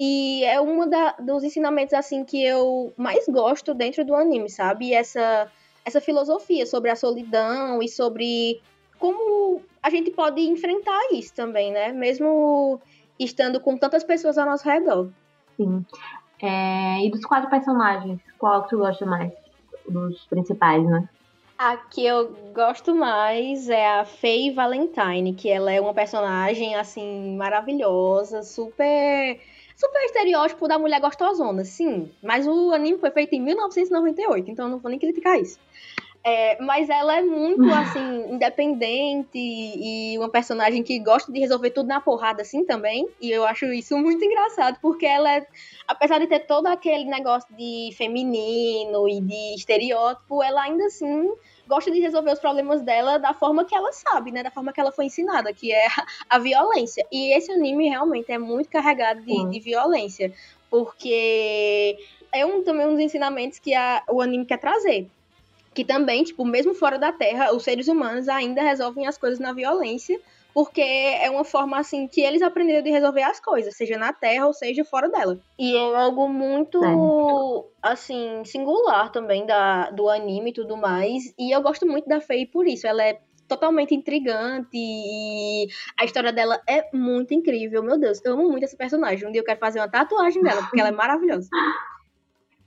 E 0.00 0.44
é 0.44 0.60
um 0.60 0.80
dos 1.20 1.42
ensinamentos 1.42 1.92
assim 1.92 2.24
que 2.24 2.42
eu 2.42 2.92
mais 2.96 3.26
gosto 3.28 3.74
dentro 3.74 4.04
do 4.04 4.14
anime, 4.14 4.48
sabe? 4.48 4.92
Essa, 4.92 5.50
essa 5.88 6.00
filosofia 6.00 6.64
sobre 6.66 6.90
a 6.90 6.96
solidão 6.96 7.82
e 7.82 7.88
sobre 7.88 8.60
como 8.98 9.62
a 9.82 9.90
gente 9.90 10.10
pode 10.10 10.40
enfrentar 10.40 11.00
isso 11.12 11.34
também, 11.34 11.72
né? 11.72 11.92
Mesmo 11.92 12.80
estando 13.18 13.60
com 13.60 13.76
tantas 13.76 14.04
pessoas 14.04 14.38
ao 14.38 14.46
nosso 14.46 14.68
redor. 14.68 15.10
sim. 15.56 15.84
É, 16.40 17.04
e 17.04 17.10
dos 17.10 17.24
quatro 17.24 17.50
personagens, 17.50 18.20
qual 18.38 18.62
que 18.62 18.70
tu 18.70 18.78
gosta 18.78 19.04
mais? 19.04 19.32
Dos 19.88 20.24
principais, 20.26 20.84
né? 20.84 21.08
A 21.58 21.76
que 21.76 22.06
eu 22.06 22.32
gosto 22.54 22.94
mais 22.94 23.68
é 23.68 23.98
a 23.98 24.04
Faye 24.04 24.52
Valentine, 24.52 25.34
que 25.34 25.48
ela 25.48 25.72
é 25.72 25.80
uma 25.80 25.92
personagem, 25.92 26.76
assim, 26.76 27.36
maravilhosa, 27.36 28.44
super. 28.44 29.40
Super 29.78 30.06
estereótipo 30.06 30.66
da 30.66 30.76
mulher 30.76 31.00
gostosona, 31.00 31.64
sim. 31.64 32.10
Mas 32.20 32.48
o 32.48 32.72
anime 32.72 32.98
foi 32.98 33.12
feito 33.12 33.34
em 33.34 33.40
1998, 33.40 34.50
então 34.50 34.66
eu 34.66 34.72
não 34.72 34.80
vou 34.80 34.90
nem 34.90 34.98
criticar 34.98 35.40
isso. 35.40 35.56
É, 36.28 36.60
mas 36.60 36.90
ela 36.90 37.16
é 37.16 37.22
muito, 37.22 37.64
assim, 37.72 38.26
independente 38.34 39.38
e 39.38 40.18
uma 40.18 40.28
personagem 40.28 40.82
que 40.82 40.98
gosta 40.98 41.32
de 41.32 41.40
resolver 41.40 41.70
tudo 41.70 41.86
na 41.86 42.02
porrada, 42.02 42.42
assim, 42.42 42.66
também. 42.66 43.08
E 43.18 43.30
eu 43.30 43.46
acho 43.46 43.64
isso 43.72 43.96
muito 43.96 44.22
engraçado, 44.22 44.78
porque 44.82 45.06
ela 45.06 45.36
é, 45.36 45.46
apesar 45.86 46.18
de 46.18 46.26
ter 46.26 46.40
todo 46.40 46.66
aquele 46.66 47.06
negócio 47.06 47.48
de 47.56 47.90
feminino 47.96 49.08
e 49.08 49.22
de 49.22 49.54
estereótipo, 49.54 50.42
ela 50.42 50.64
ainda 50.64 50.84
assim 50.84 51.32
gosta 51.66 51.90
de 51.90 51.98
resolver 51.98 52.32
os 52.32 52.38
problemas 52.38 52.82
dela 52.82 53.18
da 53.18 53.32
forma 53.32 53.64
que 53.64 53.74
ela 53.74 53.90
sabe, 53.92 54.30
né? 54.30 54.42
Da 54.42 54.50
forma 54.50 54.70
que 54.70 54.80
ela 54.80 54.92
foi 54.92 55.06
ensinada, 55.06 55.50
que 55.54 55.72
é 55.72 55.86
a 56.28 56.38
violência. 56.38 57.06
E 57.10 57.32
esse 57.34 57.50
anime 57.50 57.88
realmente 57.88 58.30
é 58.30 58.36
muito 58.36 58.68
carregado 58.68 59.22
de, 59.22 59.48
de 59.48 59.60
violência, 59.60 60.30
porque 60.68 61.96
é 62.30 62.44
um, 62.44 62.62
também 62.62 62.86
um 62.86 62.92
dos 62.92 63.00
ensinamentos 63.00 63.58
que 63.58 63.74
a, 63.74 64.02
o 64.10 64.20
anime 64.20 64.44
quer 64.44 64.58
trazer. 64.58 65.08
Que 65.78 65.84
também, 65.84 66.24
tipo, 66.24 66.44
mesmo 66.44 66.74
fora 66.74 66.98
da 66.98 67.12
Terra, 67.12 67.54
os 67.54 67.62
seres 67.62 67.86
humanos 67.86 68.28
ainda 68.28 68.60
resolvem 68.60 69.06
as 69.06 69.16
coisas 69.16 69.38
na 69.38 69.52
violência, 69.52 70.20
porque 70.52 70.80
é 70.80 71.30
uma 71.30 71.44
forma 71.44 71.78
assim 71.78 72.08
que 72.08 72.20
eles 72.20 72.42
aprenderam 72.42 72.82
de 72.82 72.90
resolver 72.90 73.22
as 73.22 73.38
coisas, 73.38 73.76
seja 73.76 73.96
na 73.96 74.12
Terra 74.12 74.48
ou 74.48 74.52
seja 74.52 74.84
fora 74.84 75.08
dela. 75.08 75.38
E 75.56 75.76
é 75.76 75.96
algo 75.96 76.28
muito 76.28 76.80
assim 77.80 78.42
singular 78.44 79.12
também 79.12 79.46
da 79.46 79.88
do 79.92 80.08
anime 80.08 80.50
e 80.50 80.52
tudo 80.52 80.76
mais. 80.76 81.32
E 81.38 81.54
eu 81.54 81.62
gosto 81.62 81.86
muito 81.86 82.08
da 82.08 82.20
Faye 82.20 82.44
por 82.44 82.66
isso. 82.66 82.84
Ela 82.84 83.04
é 83.04 83.20
totalmente 83.46 83.94
intrigante 83.94 84.70
e 84.74 85.68
a 85.96 86.04
história 86.04 86.32
dela 86.32 86.60
é 86.68 86.88
muito 86.92 87.32
incrível. 87.32 87.84
Meu 87.84 87.96
Deus, 87.96 88.20
eu 88.24 88.32
amo 88.32 88.50
muito 88.50 88.64
essa 88.64 88.76
personagem. 88.76 89.28
Um 89.28 89.30
dia 89.30 89.42
eu 89.42 89.44
quero 89.44 89.60
fazer 89.60 89.78
uma 89.78 89.88
tatuagem 89.88 90.42
dela, 90.42 90.60
porque 90.60 90.80
ela 90.80 90.88
é 90.88 90.92
maravilhosa. 90.92 91.48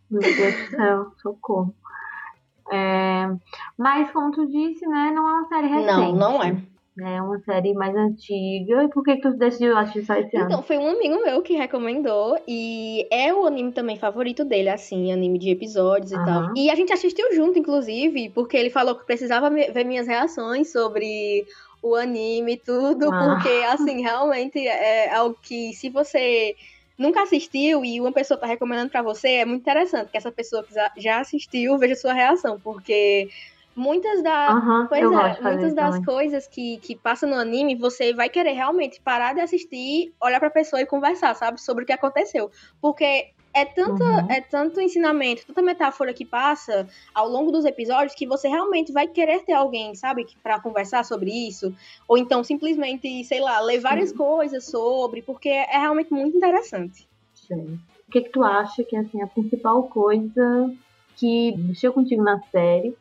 Meu 0.10 0.22
Deus 0.22 0.56
do 0.56 0.78
céu, 0.78 1.12
socorro. 1.22 1.76
É, 2.72 3.30
mas, 3.78 4.12
como 4.12 4.32
tu 4.32 4.48
disse, 4.48 4.88
né, 4.88 5.12
não 5.14 5.28
é 5.28 5.34
uma 5.34 5.48
série 5.48 5.68
recente. 5.68 5.88
Não, 5.88 6.16
não 6.16 6.44
é. 6.44 6.56
É 7.00 7.22
uma 7.22 7.40
série 7.40 7.74
mais 7.74 7.96
antiga. 7.96 8.84
E 8.84 8.90
por 8.90 9.04
que, 9.04 9.16
que 9.16 9.22
tu 9.22 9.34
decidiu 9.34 9.78
assistir 9.78 10.06
só 10.06 10.16
esse 10.16 10.36
ano? 10.36 10.46
Então, 10.46 10.62
foi 10.62 10.78
um 10.78 10.90
amigo 10.90 11.24
meu 11.24 11.42
que 11.42 11.54
recomendou. 11.56 12.38
E 12.48 13.08
é 13.10 13.34
o 13.34 13.46
anime 13.46 13.72
também 13.72 13.98
favorito 13.98 14.44
dele, 14.44 14.70
assim, 14.70 15.12
anime 15.12 15.40
de 15.40 15.50
episódios 15.50 16.12
e 16.12 16.16
Aham. 16.16 16.26
tal. 16.26 16.54
E 16.56 16.70
a 16.70 16.76
gente 16.76 16.92
assistiu 16.92 17.34
junto, 17.34 17.58
inclusive, 17.58 18.30
porque 18.32 18.58
ele 18.58 18.70
falou 18.70 18.96
que 18.96 19.06
precisava 19.06 19.50
ver 19.50 19.86
minhas 19.86 20.06
reações 20.06 20.72
sobre 20.72 21.46
o 21.82 21.96
anime 21.96 22.54
e 22.54 22.58
tudo. 22.58 23.10
Ah. 23.12 23.18
Porque, 23.18 23.64
assim, 23.70 24.02
realmente 24.02 24.60
é 24.60 25.14
algo 25.16 25.38
que, 25.42 25.74
se 25.74 25.90
você 25.90 26.56
nunca 26.98 27.24
assistiu 27.24 27.84
e 27.84 28.00
uma 28.00 28.12
pessoa 28.12 28.40
tá 28.40 28.46
recomendando 28.48 28.90
pra 28.90 29.02
você, 29.02 29.28
é 29.30 29.46
muito 29.46 29.62
interessante 29.62 30.12
que 30.12 30.18
essa 30.18 30.32
pessoa 30.32 30.64
que 30.64 30.74
já- 30.74 31.20
assistiu 31.20 31.78
veja 31.78 31.96
sua 31.96 32.14
reação. 32.14 32.60
Porque 32.60 33.30
muitas 33.76 34.22
da, 34.22 34.88
eu 35.00 35.18
é, 35.18 35.42
muitas 35.42 35.74
das 35.74 35.96
também. 35.96 36.04
coisas 36.04 36.48
que, 36.48 36.78
que 36.80 36.96
passam 36.96 37.30
no 37.30 37.36
anime, 37.36 37.76
você 37.76 38.14
vai 38.14 38.30
querer 38.30 38.52
realmente 38.52 39.02
parar 39.02 39.34
de 39.34 39.42
assistir, 39.42 40.14
olhar 40.22 40.40
pra 40.40 40.50
pessoa 40.50 40.82
e 40.82 40.86
conversar, 40.86 41.34
sabe? 41.36 41.62
Sobre 41.62 41.84
o 41.84 41.88
que 41.88 41.94
aconteceu. 41.94 42.52
Porque 42.82 43.32
é, 43.54 43.66
tanta, 43.66 44.04
Uhum. 44.04 44.32
é 44.32 44.42
tanto 44.42 44.80
ensinamento, 44.80 45.46
tanta 45.46 45.62
metáfora 45.62 46.14
que 46.14 46.26
passa 46.26 46.88
ao 47.14 47.28
longo 47.28 47.52
dos 47.52 47.66
episódios 47.66 48.16
que 48.16 48.26
você 48.28 48.48
realmente 48.48 48.92
vai 48.92 49.08
querer 49.08 49.44
ter 49.44 49.54
alguém, 49.54 49.94
sabe? 49.96 50.26
Pra 50.42 50.60
conversar 50.60 51.04
sobre 51.04 51.32
isso. 51.32 51.74
Ou 52.08 52.18
então 52.18 52.44
simplesmente, 52.44 53.24
sei 53.26 53.40
lá, 53.42 53.60
ler 53.60 53.80
várias 53.80 54.12
coisas 54.14 54.66
sobre, 54.66 55.22
porque 55.22 55.50
é 55.50 55.78
realmente 55.78 56.12
muito 56.14 56.38
interessante. 56.38 57.08
Sei. 57.34 57.58
O 58.08 58.12
que, 58.12 58.22
que 58.22 58.30
tu 58.30 58.44
acha 58.44 58.84
que 58.84 58.96
assim, 58.96 59.22
a 59.22 59.28
principal 59.28 59.84
coisa 59.84 60.74
que 61.16 61.56
mexeu 61.58 61.94
contigo 61.94 62.24
na 62.24 62.42
série, 62.52 62.96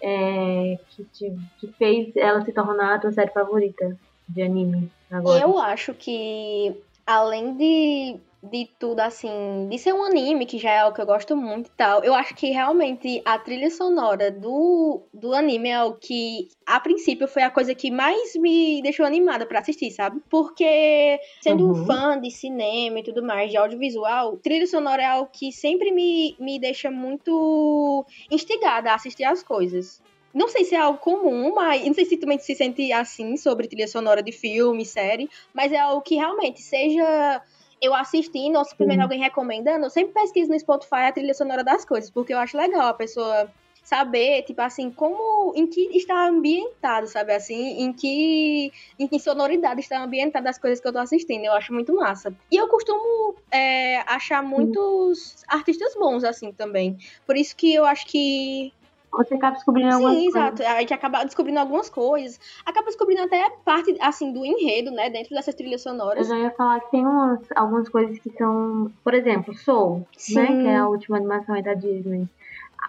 é, 0.00 0.78
que, 0.90 1.04
te, 1.04 1.32
que 1.58 1.68
fez 1.78 2.16
ela 2.16 2.44
se 2.44 2.52
tornar 2.52 2.94
a 2.94 2.98
tua 2.98 3.12
série 3.12 3.30
favorita 3.30 3.96
de 4.28 4.42
anime 4.42 4.90
agora? 5.10 5.40
Eu 5.42 5.58
acho 5.58 5.94
que, 5.94 6.74
além 7.06 7.54
de, 7.54 8.16
de 8.42 8.68
tudo, 8.78 8.98
assim, 9.00 9.68
de 9.70 9.78
ser 9.78 9.92
um 9.92 10.02
anime, 10.02 10.46
que 10.46 10.58
já 10.58 10.70
é 10.70 10.78
algo 10.80 10.94
que 10.94 11.00
eu 11.00 11.06
gosto 11.06 11.36
muito 11.36 11.68
e 11.68 11.76
tal, 11.76 12.02
eu 12.02 12.12
acho 12.12 12.34
que 12.34 12.50
realmente 12.50 13.22
a 13.24 13.38
trilha 13.38 13.70
sonora 13.70 14.32
do, 14.32 15.00
do 15.14 15.32
anime 15.32 15.68
é 15.68 15.84
o 15.84 15.94
que, 15.94 16.48
a 16.66 16.80
princípio, 16.80 17.28
foi 17.28 17.42
a 17.42 17.50
coisa 17.50 17.72
que 17.72 17.88
mais 17.90 18.34
me 18.34 18.82
deixou 18.82 19.06
animada 19.06 19.46
pra 19.46 19.60
assistir, 19.60 19.92
sabe? 19.92 20.20
Porque, 20.28 21.20
sendo 21.40 21.64
Uhum. 21.64 21.70
um 21.70 21.86
fã 21.86 22.20
de 22.20 22.30
cinema 22.32 22.98
e 22.98 23.02
tudo 23.04 23.22
mais, 23.22 23.50
de 23.50 23.56
audiovisual, 23.56 24.36
trilha 24.38 24.66
sonora 24.66 25.02
é 25.02 25.06
algo 25.06 25.30
que 25.32 25.52
sempre 25.52 25.92
me, 25.92 26.34
me 26.40 26.58
deixa 26.58 26.90
muito 26.90 28.04
instigada 28.28 28.90
a 28.90 28.94
assistir 28.94 29.24
as 29.24 29.42
coisas. 29.44 30.02
Não 30.34 30.48
sei 30.48 30.64
se 30.64 30.74
é 30.74 30.78
algo 30.78 30.98
comum, 30.98 31.54
mas 31.54 31.84
não 31.86 31.92
sei 31.94 32.06
se 32.06 32.16
também 32.16 32.38
se 32.38 32.54
sente 32.54 32.90
assim 32.92 33.36
sobre 33.36 33.68
trilha 33.68 33.86
sonora 33.86 34.22
de 34.22 34.32
filme, 34.32 34.84
série, 34.84 35.28
mas 35.54 35.70
é 35.70 35.78
algo 35.78 36.00
que 36.00 36.14
realmente 36.16 36.60
seja 36.62 37.40
eu 37.82 37.92
assistindo 37.94 38.56
ou 38.56 38.64
simplesmente 38.64 38.98
Sim. 38.98 39.02
alguém 39.02 39.20
recomendando, 39.20 39.86
eu 39.86 39.90
sempre 39.90 40.14
pesquiso 40.14 40.50
no 40.50 40.58
Spotify 40.58 41.06
a 41.08 41.12
trilha 41.12 41.34
sonora 41.34 41.64
das 41.64 41.84
coisas, 41.84 42.08
porque 42.10 42.32
eu 42.32 42.38
acho 42.38 42.56
legal 42.56 42.86
a 42.86 42.94
pessoa 42.94 43.50
saber, 43.82 44.42
tipo 44.42 44.62
assim, 44.62 44.90
como 44.90 45.52
em 45.56 45.66
que 45.66 45.96
está 45.96 46.28
ambientado, 46.28 47.08
sabe 47.08 47.32
assim, 47.32 47.82
em 47.82 47.92
que 47.92 48.72
em 48.96 49.08
que 49.08 49.18
sonoridade 49.18 49.80
está 49.80 50.02
ambientada 50.02 50.48
as 50.48 50.58
coisas 50.58 50.80
que 50.80 50.86
eu 50.86 50.92
tô 50.92 51.00
assistindo. 51.00 51.44
Eu 51.44 51.52
acho 51.52 51.72
muito 51.72 51.92
massa. 51.94 52.32
E 52.50 52.56
eu 52.56 52.68
costumo 52.68 53.34
é, 53.50 53.98
achar 54.06 54.42
muitos 54.42 55.42
artistas 55.48 55.94
bons 55.94 56.22
assim 56.22 56.52
também. 56.52 56.96
Por 57.26 57.36
isso 57.36 57.56
que 57.56 57.74
eu 57.74 57.84
acho 57.84 58.06
que 58.06 58.72
Você 59.12 59.34
acaba 59.34 59.54
descobrindo 59.54 59.92
algumas 59.94 60.14
Sim, 60.16 60.30
coisas. 60.32 60.40
exato. 60.60 60.62
A 60.62 60.80
gente 60.80 60.94
acaba 60.94 61.24
descobrindo 61.24 61.60
algumas 61.60 61.90
coisas. 61.90 62.40
Acaba 62.64 62.86
descobrindo 62.86 63.22
até 63.22 63.50
parte, 63.64 63.94
assim, 64.00 64.32
do 64.32 64.44
enredo, 64.44 64.90
né? 64.90 65.10
Dentro 65.10 65.34
dessas 65.34 65.54
trilhas 65.54 65.84
Eu 65.84 65.92
sonoras. 65.92 66.26
já 66.28 66.38
ia 66.38 66.50
falar 66.52 66.80
que 66.80 66.90
tem 66.90 67.06
umas, 67.06 67.40
algumas 67.54 67.88
coisas 67.90 68.18
que 68.18 68.30
são, 68.30 68.90
por 69.04 69.12
exemplo, 69.14 69.52
Soul, 69.54 70.06
Sim. 70.16 70.34
né, 70.36 70.46
que 70.46 70.66
é 70.68 70.76
a 70.78 70.88
última 70.88 71.18
animação 71.18 71.54
aí 71.54 71.62
da 71.62 71.74
Disney. 71.74 72.26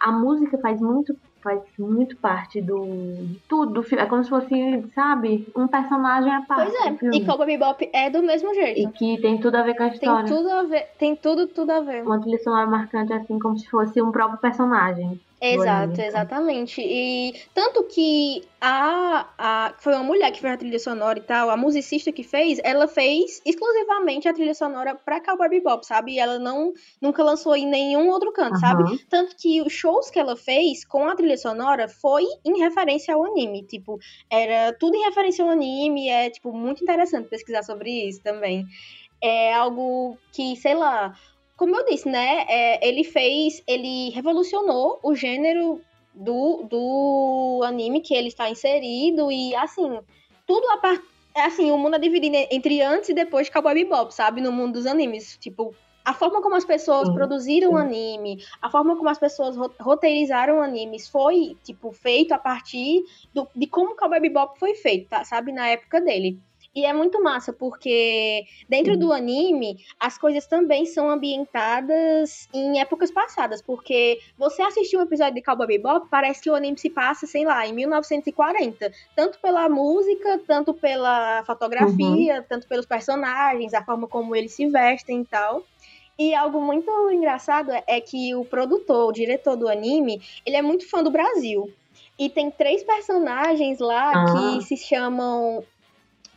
A 0.02 0.12
música 0.12 0.58
faz 0.60 0.80
muito 0.80 1.16
faz 1.44 1.60
muito 1.78 2.16
parte 2.16 2.62
do 2.62 2.86
de 3.20 3.38
tudo 3.50 3.74
do 3.74 3.84
filme. 3.84 4.02
É 4.02 4.08
como 4.08 4.24
se 4.24 4.30
fosse, 4.30 4.82
sabe, 4.96 5.46
um 5.54 5.68
personagem 5.68 6.32
à 6.34 6.42
parte 6.42 6.72
Pois 6.72 7.04
é. 7.04 7.18
E 7.18 7.26
Cowboy 7.26 7.46
Bebop 7.46 7.90
é 7.92 8.10
do 8.10 8.24
mesmo 8.24 8.52
E 8.52 8.56
jeito. 8.56 8.92
que 8.94 9.20
tem 9.22 9.38
tudo 9.42 9.56
a 9.56 9.62
ver 9.64 9.76
com 9.76 9.84
a 9.84 9.88
Tem 9.90 9.96
história. 9.96 10.26
tudo 10.26 10.50
a 10.50 10.64
ver. 10.64 10.88
Tem 10.98 11.18
tudo, 11.18 11.48
tudo 11.48 11.70
a 11.72 11.82
ver. 11.82 12.02
Uma 12.04 12.22
trilha 12.22 12.40
sonora 12.40 12.66
marcante, 12.66 13.12
assim, 13.12 13.38
como 13.40 13.58
se 13.58 13.70
fosse 13.70 14.02
um 14.02 14.10
próprio 14.10 14.40
personagem. 14.40 15.20
Exato, 15.46 15.84
anime. 15.84 16.08
exatamente. 16.08 16.82
E 16.82 17.34
tanto 17.54 17.84
que 17.84 18.44
a, 18.62 19.28
a 19.38 19.76
foi 19.78 19.94
uma 19.94 20.04
mulher 20.04 20.32
que 20.32 20.40
fez 20.40 20.54
a 20.54 20.58
trilha 20.58 20.80
sonora 20.80 21.20
e 21.20 21.22
tal, 21.22 21.50
a 21.50 21.58
musicista 21.58 22.14
que 22.14 22.24
fez, 22.24 22.60
ela 22.64 22.88
fez 22.88 23.42
exclusivamente 23.46 24.28
a 24.30 24.34
trilha 24.34 24.54
sonora 24.54 24.96
pra 24.96 25.20
Cowboy 25.20 25.50
Bebop, 25.50 25.86
sabe? 25.86 26.14
E 26.14 26.20
ela 26.20 26.40
não 26.40 26.72
nunca 27.02 27.22
lançou 27.22 27.56
em 27.58 27.68
nenhum 27.68 28.10
outro 28.10 28.32
canto, 28.32 28.58
sabe? 28.58 28.84
Aham. 28.84 28.98
Tanto 29.10 29.36
que 29.36 29.62
os 29.62 29.74
shows 29.74 30.10
que 30.10 30.18
ela 30.18 30.38
fez 30.38 30.86
com 30.86 31.10
a 31.10 31.16
trilha 31.16 31.38
sonora 31.38 31.90
foi 31.90 32.24
em 32.46 32.60
referência 32.60 33.14
ao 33.14 33.26
anime. 33.26 33.66
Tipo, 33.68 33.98
era 34.32 34.72
tudo 34.80 34.96
em 34.96 35.04
referência 35.04 35.44
ao 35.44 35.52
anime. 35.52 36.08
É, 36.08 36.30
tipo, 36.30 36.54
muito 36.54 36.82
interessante 36.82 37.28
pesquisar 37.28 37.64
sobre 37.64 37.90
isso 38.08 38.22
também. 38.24 38.66
É 39.22 39.54
algo 39.54 40.18
que, 40.34 40.56
sei 40.58 40.76
lá, 40.76 41.14
como 41.56 41.76
eu 41.76 41.86
disse, 41.86 42.10
né? 42.10 42.46
é, 42.48 42.88
ele 42.88 43.04
fez. 43.04 43.62
Ele 43.68 44.10
revolucionou 44.12 45.00
o 45.04 45.16
gênero 45.16 45.82
do, 46.14 46.64
do 46.70 47.62
anime 47.66 48.02
que 48.02 48.14
ele 48.14 48.28
está 48.30 48.50
inserido. 48.50 49.32
E 49.32 49.56
assim, 49.56 50.00
tudo 50.46 50.70
a 50.72 50.78
parte. 50.78 51.04
Assim, 51.36 51.72
o 51.72 51.78
mundo 51.80 51.96
é 51.96 52.00
dividido 52.00 52.36
entre 52.52 52.82
antes 52.82 53.10
e 53.10 53.14
depois 53.14 53.48
de 53.48 53.54
Cowboy 53.54 53.74
Bebop, 53.74 54.14
sabe? 54.14 54.40
No 54.40 54.52
mundo 54.52 54.74
dos 54.74 54.86
animes. 54.86 55.36
Tipo, 55.40 55.76
a 56.06 56.14
forma 56.14 56.42
como 56.44 56.56
as 56.56 56.66
pessoas 56.66 57.08
Sim, 57.08 57.14
produziram 57.16 57.72
o 57.72 57.78
anime, 57.78 58.38
a 58.62 58.70
forma 58.70 58.96
como 58.96 59.10
as 59.10 59.18
pessoas 59.18 59.56
ro- 59.58 59.74
roteirizaram 59.82 60.62
animes 60.62 61.08
foi, 61.10 61.58
tipo, 61.64 61.92
feito 61.92 62.34
a 62.34 62.38
partir 62.38 63.04
do, 63.34 63.50
de 63.56 63.66
como 63.68 63.96
Cowboy 63.96 64.20
Bebop 64.20 64.60
foi 64.60 64.76
feito, 64.76 65.10
tá? 65.10 65.24
sabe? 65.24 65.52
Na 65.52 65.68
época 65.70 66.00
dele. 66.02 66.40
E 66.76 66.86
é 66.86 66.92
muito 66.94 67.22
massa, 67.22 67.54
porque 67.54 68.46
dentro 68.68 68.98
do 68.98 69.14
anime, 69.14 69.78
as 70.00 70.18
coisas 70.18 70.48
também 70.48 70.86
são 70.88 71.08
ambientadas 71.10 72.48
em 72.54 72.80
épocas 72.80 73.12
passadas. 73.12 73.62
Porque 73.62 74.20
você 74.38 74.62
assistir 74.64 74.98
um 74.98 75.02
episódio 75.02 75.36
de 75.36 75.42
Cowboy 75.44 75.68
Bebop, 75.68 76.08
parece 76.10 76.42
que 76.42 76.50
o 76.50 76.56
anime 76.56 76.78
se 76.78 76.90
passa, 76.90 77.28
sei 77.28 77.46
lá, 77.46 77.66
em 77.68 77.74
1940. 77.74 78.92
Tanto 79.16 79.40
pela 79.40 79.70
música, 79.70 80.40
tanto 80.48 80.74
pela 80.74 81.44
fotografia, 81.46 82.44
tanto 82.50 82.68
pelos 82.68 82.86
personagens, 82.86 83.74
a 83.74 83.84
forma 83.84 84.08
como 84.08 84.36
eles 84.36 84.54
se 84.54 84.68
vestem 84.68 85.22
e 85.22 85.26
tal. 85.26 85.64
E 86.18 86.34
algo 86.34 86.62
muito 86.62 86.90
engraçado 87.12 87.72
é- 87.72 87.84
é 87.88 88.02
que 88.02 88.34
o 88.36 88.46
produtor, 88.46 89.10
o 89.10 89.12
diretor 89.14 89.56
do 89.56 89.68
anime, 89.68 90.22
ele 90.46 90.56
é 90.56 90.62
muito 90.62 90.90
fã 90.90 91.04
do 91.04 91.10
Brasil. 91.12 91.72
E 92.18 92.30
tem 92.30 92.52
três 92.52 92.84
personagens 92.84 93.80
lá 93.80 94.12
Ah. 94.12 94.26
que 94.58 94.62
se 94.64 94.78
chamam 94.78 95.64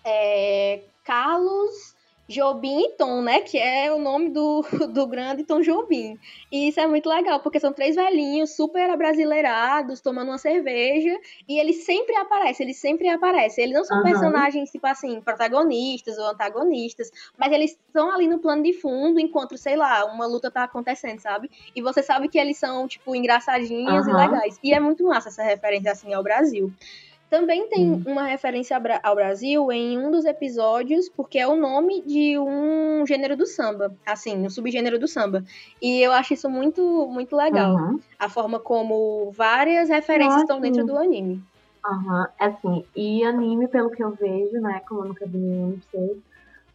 é, 0.07 0.85
Carlos, 1.05 1.97
Jobim 2.29 2.81
e 2.81 2.97
Tom, 2.97 3.23
né? 3.23 3.41
Que 3.41 3.59
é 3.59 3.93
o 3.93 3.99
nome 3.99 4.31
do, 4.31 4.63
do 4.93 5.07
grande 5.07 5.45
Tom 5.45 5.61
Jobim. 5.61 6.19
E 6.51 6.69
isso 6.69 6.81
é 6.81 6.87
muito 6.87 7.09
legal, 7.09 7.41
porque 7.41 7.61
são 7.61 7.73
três 7.73 7.95
velhinhos 7.95 8.57
super 8.57 8.91
abrasileirados, 8.91 10.01
tomando 10.01 10.29
uma 10.29 10.39
cerveja, 10.39 11.17
e 11.49 11.59
eles 11.61 11.85
sempre 11.85 12.17
aparecem, 12.17 12.67
eles 12.67 12.79
sempre 12.79 13.09
aparecem. 13.09 13.65
Eles 13.65 13.77
não 13.77 13.85
são 13.85 13.97
Aham. 13.99 14.05
personagens, 14.05 14.71
tipo 14.71 14.87
assim, 14.87 15.21
protagonistas 15.21 16.19
ou 16.19 16.27
antagonistas, 16.27 17.11
mas 17.39 17.53
eles 17.53 17.73
estão 17.73 18.11
ali 18.13 18.27
no 18.27 18.41
plano 18.41 18.63
de 18.63 18.73
fundo, 18.73 19.21
enquanto, 19.21 19.57
sei 19.57 19.77
lá, 19.77 20.05
uma 20.05 20.27
luta 20.27 20.51
tá 20.51 20.65
acontecendo, 20.65 21.21
sabe? 21.21 21.49
E 21.75 21.83
você 21.83 22.03
sabe 22.03 22.29
que 22.29 22.39
eles 22.39 22.59
são, 22.59 22.89
tipo, 22.89 23.15
engraçadinhos 23.15 24.07
e 24.07 24.11
Aham. 24.11 24.17
legais. 24.17 24.59
E 24.63 24.73
é 24.75 24.81
muito 24.81 25.05
massa 25.05 25.29
essa 25.29 25.43
referência, 25.45 25.93
assim, 25.93 26.13
ao 26.13 26.23
Brasil. 26.23 26.73
Também 27.29 27.69
tem 27.69 27.91
Hum. 27.93 28.03
uma 28.07 28.23
referência 28.25 28.77
ao 28.77 28.83
Bra- 28.83 29.01
ao 29.03 29.15
Brasil 29.17 29.73
em 29.73 29.99
um 29.99 30.11
dos 30.11 30.25
episódios, 30.25 31.09
porque 31.09 31.39
é 31.39 31.47
o 31.47 31.57
nome 31.57 32.03
de 32.07 32.39
um 32.39 33.05
gênero 33.07 33.37
do 33.37 33.47
samba, 33.47 33.93
assim, 34.07 34.37
um 34.47 34.51
subgênero 34.51 34.99
do 34.99 35.09
samba. 35.09 35.43
E 35.83 36.01
eu 36.01 36.13
acho 36.13 36.35
isso 36.35 36.49
muito, 36.49 37.09
muito 37.09 37.35
legal. 37.37 37.75
Aham. 37.75 37.99
A 38.19 38.29
forma 38.29 38.61
como 38.61 39.31
várias 39.33 39.89
referências 39.89 40.43
estão 40.43 40.61
dentro 40.61 40.85
do 40.87 40.97
anime. 40.97 41.43
Aham, 41.85 42.29
é 42.41 42.45
assim, 42.47 42.85
e 42.97 43.25
anime, 43.25 43.69
pelo 43.69 43.91
que 43.91 44.03
eu 44.03 44.15
vejo, 44.17 44.61
né, 44.61 44.81
como 44.89 45.03
eu 45.03 45.09
nunca 45.09 45.25
vi 45.27 45.39
nenhum, 45.39 45.69
não 45.71 45.81
sei, 45.83 46.23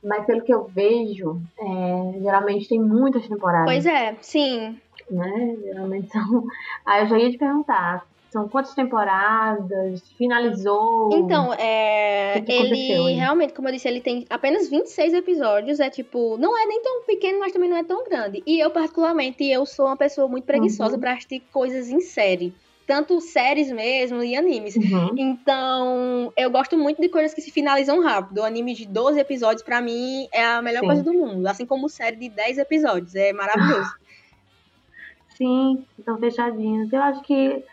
mas 0.03 0.25
pelo 0.25 0.41
que 0.43 0.53
eu 0.53 0.69
vejo, 0.69 1.41
é, 1.59 2.19
geralmente 2.21 2.69
tem 2.69 2.79
muitas 2.79 3.27
temporadas, 3.27 3.65
Pois 3.73 3.85
é, 3.85 4.15
sim. 4.21 4.79
né, 5.09 5.55
geralmente 5.63 6.09
são... 6.11 6.21
Aí 6.85 7.03
eu 7.03 7.07
já 7.07 7.17
ia 7.19 7.29
te 7.31 7.37
perguntar, 7.37 8.05
são 8.31 8.47
quantas 8.47 8.73
temporadas, 8.73 10.01
finalizou? 10.17 11.09
Então, 11.13 11.53
é, 11.53 12.41
que 12.45 12.51
ele 12.51 13.11
realmente, 13.13 13.53
como 13.53 13.67
eu 13.67 13.73
disse, 13.73 13.89
ele 13.89 13.99
tem 13.99 14.25
apenas 14.29 14.69
26 14.69 15.13
episódios, 15.13 15.81
é 15.81 15.89
tipo, 15.89 16.37
não 16.37 16.57
é 16.57 16.65
nem 16.65 16.81
tão 16.81 17.03
pequeno, 17.03 17.39
mas 17.39 17.51
também 17.51 17.69
não 17.69 17.75
é 17.75 17.83
tão 17.83 18.05
grande. 18.05 18.41
E 18.47 18.57
eu 18.57 18.71
particularmente, 18.71 19.43
eu 19.45 19.65
sou 19.65 19.85
uma 19.87 19.97
pessoa 19.97 20.29
muito 20.29 20.45
preguiçosa 20.45 20.93
Uhum. 20.95 21.01
pra 21.01 21.11
assistir 21.11 21.41
coisas 21.51 21.89
em 21.89 21.99
série, 21.99 22.53
tanto 22.87 23.19
séries 23.19 23.69
mesmo 23.69 24.23
e 24.23 24.33
animes. 24.33 24.77
Uhum. 24.77 25.13
Então, 25.17 26.31
eu 26.37 26.49
gosto 26.49 26.77
muito 26.77 27.01
de 27.01 27.09
coisas 27.09 27.33
que 27.33 27.41
se 27.41 27.51
finalizam 27.51 28.01
rápido. 28.01 28.37
O 28.39 28.45
anime 28.45 28.73
de 28.73 28.85
12 28.87 29.19
episódios, 29.19 29.61
pra 29.61 29.81
mim, 29.81 30.29
é 30.31 30.41
a 30.45 30.61
melhor 30.61 30.79
Sim. 30.79 30.85
coisa 30.87 31.03
do 31.03 31.13
mundo. 31.13 31.45
Assim 31.47 31.65
como 31.65 31.89
série 31.89 32.15
de 32.15 32.29
10 32.29 32.57
episódios. 32.59 33.13
É 33.13 33.33
maravilhoso. 33.33 33.91
Sim, 35.37 35.85
estão 35.97 36.17
fechadinhos. 36.17 36.91
Eu 36.93 37.01
acho 37.01 37.21
que 37.23 37.63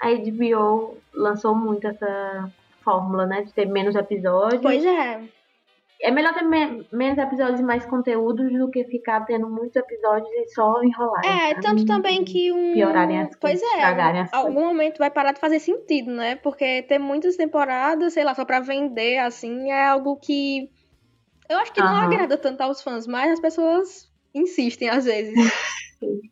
a 0.00 0.08
HBO 0.10 0.96
lançou 1.14 1.54
muito 1.54 1.86
essa 1.86 2.50
fórmula, 2.82 3.26
né, 3.26 3.42
de 3.42 3.52
ter 3.52 3.66
menos 3.66 3.94
episódios. 3.94 4.62
pois 4.62 4.84
é. 4.84 5.20
É 6.02 6.10
melhor 6.10 6.34
ter 6.34 6.42
me- 6.44 6.86
menos 6.92 7.16
episódios 7.16 7.58
e 7.58 7.62
mais 7.62 7.86
conteúdos 7.86 8.52
do 8.52 8.70
que 8.70 8.84
ficar 8.84 9.24
tendo 9.24 9.48
muitos 9.48 9.76
episódios 9.76 10.28
e 10.30 10.48
só 10.52 10.82
enrolar. 10.82 11.24
É, 11.24 11.48
sabe? 11.54 11.62
tanto 11.62 11.86
também 11.86 12.22
que 12.22 12.52
um. 12.52 12.74
Piorarem 12.74 13.22
as 13.22 13.34
Pois 13.40 13.58
coisas, 13.60 13.78
é, 13.78 13.82
as 14.20 14.32
algum 14.34 14.66
momento 14.66 14.98
vai 14.98 15.10
parar 15.10 15.32
de 15.32 15.40
fazer 15.40 15.58
sentido, 15.58 16.10
né? 16.12 16.36
Porque 16.36 16.82
ter 16.82 16.98
muitas 16.98 17.36
temporadas, 17.36 18.12
sei 18.12 18.24
lá, 18.24 18.34
só 18.34 18.44
pra 18.44 18.60
vender, 18.60 19.16
assim, 19.18 19.70
é 19.70 19.86
algo 19.86 20.16
que. 20.16 20.70
Eu 21.48 21.58
acho 21.58 21.72
que 21.72 21.80
não 21.80 21.96
agrada 21.96 22.36
tanto 22.36 22.60
aos 22.60 22.82
fãs, 22.82 23.06
mas 23.06 23.32
as 23.32 23.40
pessoas 23.40 24.12
insistem 24.34 24.90
às 24.90 25.06
vezes. 25.06 25.32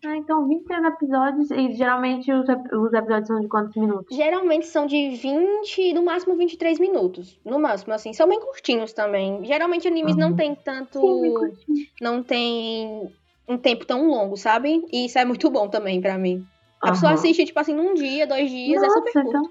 Ah, 0.05 0.17
então 0.17 0.47
23 0.47 0.85
episódios 0.85 1.51
e 1.51 1.73
geralmente 1.73 2.31
os, 2.31 2.47
os 2.49 2.93
episódios 2.93 3.27
são 3.27 3.41
de 3.41 3.49
quantos 3.49 3.75
minutos? 3.77 4.15
Geralmente 4.15 4.67
são 4.67 4.87
de 4.87 5.11
20, 5.17 5.95
no 5.95 6.05
máximo 6.05 6.37
23 6.37 6.79
minutos. 6.79 7.41
No 7.45 7.59
máximo, 7.59 7.95
assim. 7.95 8.13
São 8.13 8.29
bem 8.29 8.39
curtinhos 8.41 8.93
também. 8.93 9.43
Geralmente 9.45 9.89
animes 9.89 10.17
não 10.17 10.31
Uhum. 10.31 10.37
tem 10.37 10.55
tanto. 10.55 11.01
Sim, 11.01 11.87
não 12.01 12.23
tem 12.23 13.09
um 13.49 13.57
tempo 13.57 13.87
tão 13.87 14.07
longo, 14.07 14.37
sabe? 14.37 14.83
E 14.93 15.07
isso 15.07 15.19
é 15.19 15.25
muito 15.25 15.51
bom 15.51 15.69
também 15.69 16.01
pra 16.01 16.19
mim. 16.19 16.45
A 16.83 16.91
pessoa 16.91 17.13
Aham. 17.13 17.15
assiste, 17.21 17.45
tipo 17.47 17.59
assim, 17.59 17.75
num 17.75 17.95
dia, 17.95 18.27
dois 18.27 18.51
dias, 18.51 18.83
é 18.83 18.87
Nossa, 18.87 19.01
super 19.01 19.13
curto. 19.13 19.29
então. 19.29 19.43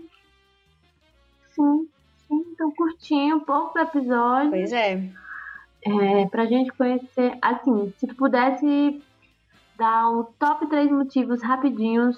Sim, 1.56 1.88
sim, 2.28 2.44
então 2.52 2.72
curtinho, 2.76 3.46
poucos 3.46 3.82
episódios. 3.82 4.52
Pois 4.52 4.74
é. 4.74 5.10
É, 5.86 6.26
pra 6.30 6.46
gente 6.46 6.72
conhecer. 6.78 7.38
Assim, 7.42 7.92
se 7.98 8.08
tu 8.08 8.16
pudesse 8.16 9.04
dar 9.78 10.10
um 10.10 10.24
top 10.40 10.68
3 10.68 10.92
motivos 10.92 11.42
rapidinhos 11.42 12.18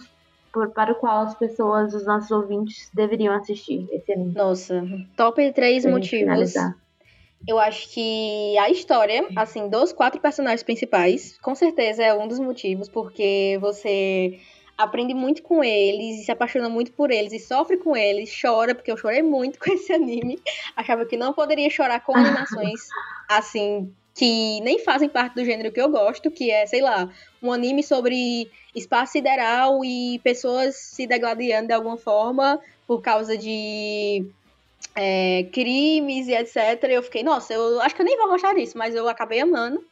por, 0.56 0.70
para 0.70 0.94
o 0.94 0.96
qual 0.96 1.24
as 1.24 1.36
pessoas, 1.36 1.94
os 1.94 2.06
nossos 2.06 2.32
ouvintes, 2.32 2.90
deveriam 2.94 3.34
assistir 3.34 3.88
esse 3.92 4.14
anime. 4.14 4.34
Nossa, 4.34 4.82
top 5.18 5.52
três 5.52 5.84
pra 5.84 5.92
gente 5.92 6.00
motivos. 6.00 6.20
finalizar. 6.20 6.78
Eu 7.46 7.60
acho 7.60 7.94
que 7.94 8.58
a 8.58 8.70
história, 8.70 9.28
assim, 9.36 9.68
dos 9.70 9.92
quatro 9.92 10.20
personagens 10.20 10.64
principais, 10.64 11.38
com 11.40 11.54
certeza 11.54 12.02
é 12.02 12.14
um 12.14 12.28
dos 12.28 12.40
motivos, 12.40 12.88
porque 12.88 13.58
você 13.60 14.40
aprende 14.78 15.14
muito 15.14 15.44
com 15.44 15.64
eles, 15.64 16.22
e 16.22 16.24
se 16.24 16.32
apaixona 16.32 16.70
muito 16.70 16.94
por 16.94 17.12
eles, 17.12 17.34
e 17.34 17.40
sofre 17.40 17.78
com 17.78 17.96
eles, 17.96 18.34
chora, 18.42 18.74
porque 18.74 18.92
eu 18.92 18.98
chorei 18.98 19.22
muito 19.22 19.60
com 19.60 19.72
esse 19.72 19.92
anime. 19.92 20.40
Achava 20.76 21.06
que 21.06 21.18
não 21.18 21.34
poderia 21.34 21.70
chorar 21.70 22.00
com 22.00 22.16
animações, 22.18 22.88
assim, 23.30 23.94
que 24.16 24.62
nem 24.62 24.80
fazem 24.80 25.10
parte 25.10 25.36
do 25.36 25.44
gênero 25.44 25.74
que 25.74 25.82
eu 25.82 25.90
gosto, 25.90 26.32
que 26.32 26.50
é, 26.50 26.66
sei 26.66 26.82
lá, 26.82 27.12
um 27.44 27.52
anime 27.52 27.84
sobre 27.84 28.50
espaço 28.74 29.12
sideral 29.12 29.84
e 29.84 30.20
pessoas 30.24 30.76
se 30.76 31.06
degladiando 31.06 31.68
de 31.68 31.74
alguma 31.74 31.98
forma 31.98 32.60
por 32.88 33.02
causa 33.02 33.38
de 33.38 34.26
é, 34.96 35.44
crimes 35.52 36.30
e 36.30 36.34
etc. 36.34 36.82
Eu 36.84 37.04
fiquei, 37.04 37.24
nossa, 37.24 37.54
eu 37.54 37.82
acho 37.82 37.94
que 37.94 38.02
eu 38.02 38.06
nem 38.06 38.18
vou 38.18 38.30
gostar 38.30 38.54
disso, 38.54 38.78
mas 38.78 38.96
eu 38.96 39.08
acabei 39.10 39.42
amando. 39.42 39.84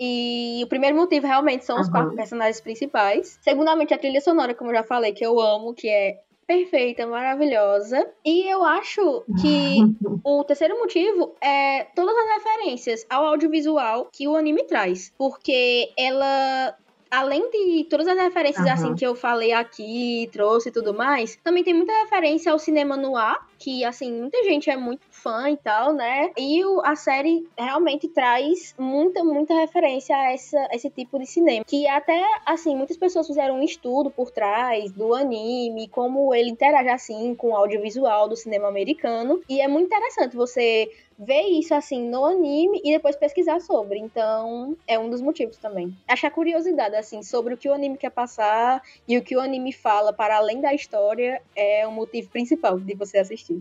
E 0.00 0.60
o 0.64 0.66
primeiro 0.66 0.96
motivo 0.96 1.28
realmente 1.28 1.64
são 1.64 1.80
os 1.80 1.86
Aham. 1.86 1.92
quatro 1.92 2.16
personagens 2.16 2.60
principais. 2.60 3.38
Segundamente, 3.40 3.94
a 3.94 3.98
trilha 3.98 4.20
sonora, 4.20 4.54
como 4.54 4.70
eu 4.70 4.74
já 4.74 4.82
falei, 4.82 5.12
que 5.12 5.24
eu 5.24 5.38
amo, 5.38 5.72
que 5.72 5.88
é 5.88 6.18
perfeita, 6.52 7.06
maravilhosa. 7.06 8.06
E 8.24 8.46
eu 8.48 8.62
acho 8.62 9.24
que 9.40 9.78
o 10.22 10.44
terceiro 10.44 10.78
motivo 10.78 11.34
é 11.40 11.84
todas 11.94 12.14
as 12.16 12.34
referências 12.36 13.06
ao 13.08 13.26
audiovisual 13.26 14.08
que 14.12 14.28
o 14.28 14.36
anime 14.36 14.64
traz. 14.64 15.12
Porque 15.16 15.90
ela. 15.96 16.76
Além 17.10 17.50
de 17.50 17.84
todas 17.90 18.08
as 18.08 18.16
referências 18.18 18.64
Aham. 18.64 18.72
assim 18.72 18.94
que 18.94 19.06
eu 19.06 19.14
falei 19.14 19.52
aqui, 19.52 20.30
trouxe 20.32 20.70
e 20.70 20.72
tudo 20.72 20.94
mais, 20.94 21.38
também 21.44 21.62
tem 21.62 21.74
muita 21.74 21.92
referência 21.92 22.50
ao 22.50 22.58
cinema 22.58 22.96
noir, 22.96 23.38
que 23.62 23.84
assim, 23.84 24.12
muita 24.12 24.42
gente 24.42 24.68
é 24.68 24.76
muito 24.76 25.02
fã 25.10 25.48
e 25.48 25.56
tal, 25.56 25.92
né? 25.92 26.30
E 26.36 26.64
o- 26.64 26.80
a 26.84 26.96
série 26.96 27.46
realmente 27.56 28.08
traz 28.08 28.74
muita, 28.76 29.22
muita 29.22 29.54
referência 29.54 30.16
a, 30.16 30.32
essa, 30.32 30.68
esse 30.72 30.90
tipo 30.90 31.16
de 31.18 31.26
cinema. 31.26 31.64
Que 31.64 31.86
até, 31.86 32.20
assim, 32.44 32.74
muitas 32.74 32.96
pessoas 32.96 33.26
fizeram 33.26 33.56
um 33.60 33.62
estudo 33.62 34.10
por 34.10 34.30
trás 34.32 34.90
do 34.92 35.14
anime, 35.14 35.86
como 35.88 36.34
ele 36.34 36.50
interage 36.50 36.88
assim 36.88 37.34
com 37.36 37.50
o 37.50 37.56
audiovisual 37.56 38.28
do 38.28 38.34
cinema 38.36 38.66
americano. 38.68 39.40
E 39.48 39.60
é 39.60 39.68
muito 39.68 39.86
interessante 39.86 40.34
você 40.36 40.90
ver 41.18 41.42
isso 41.42 41.72
assim 41.72 42.08
no 42.08 42.24
anime 42.24 42.80
e 42.84 42.90
depois 42.92 43.14
pesquisar 43.14 43.60
sobre. 43.60 43.98
Então, 43.98 44.76
é 44.88 44.98
um 44.98 45.08
dos 45.08 45.20
motivos 45.20 45.56
também. 45.56 45.94
Achar 46.08 46.30
curiosidade 46.32 46.96
assim 46.96 47.22
sobre 47.22 47.54
o 47.54 47.56
que 47.56 47.68
o 47.68 47.72
anime 47.72 47.96
quer 47.96 48.10
passar 48.10 48.82
e 49.06 49.16
o 49.16 49.22
que 49.22 49.36
o 49.36 49.40
anime 49.40 49.72
fala 49.72 50.12
para 50.12 50.36
além 50.36 50.60
da 50.60 50.74
história 50.74 51.40
é 51.54 51.86
o 51.86 51.92
motivo 51.92 52.28
principal 52.30 52.78
de 52.80 52.94
você 52.94 53.18
assistir. 53.18 53.51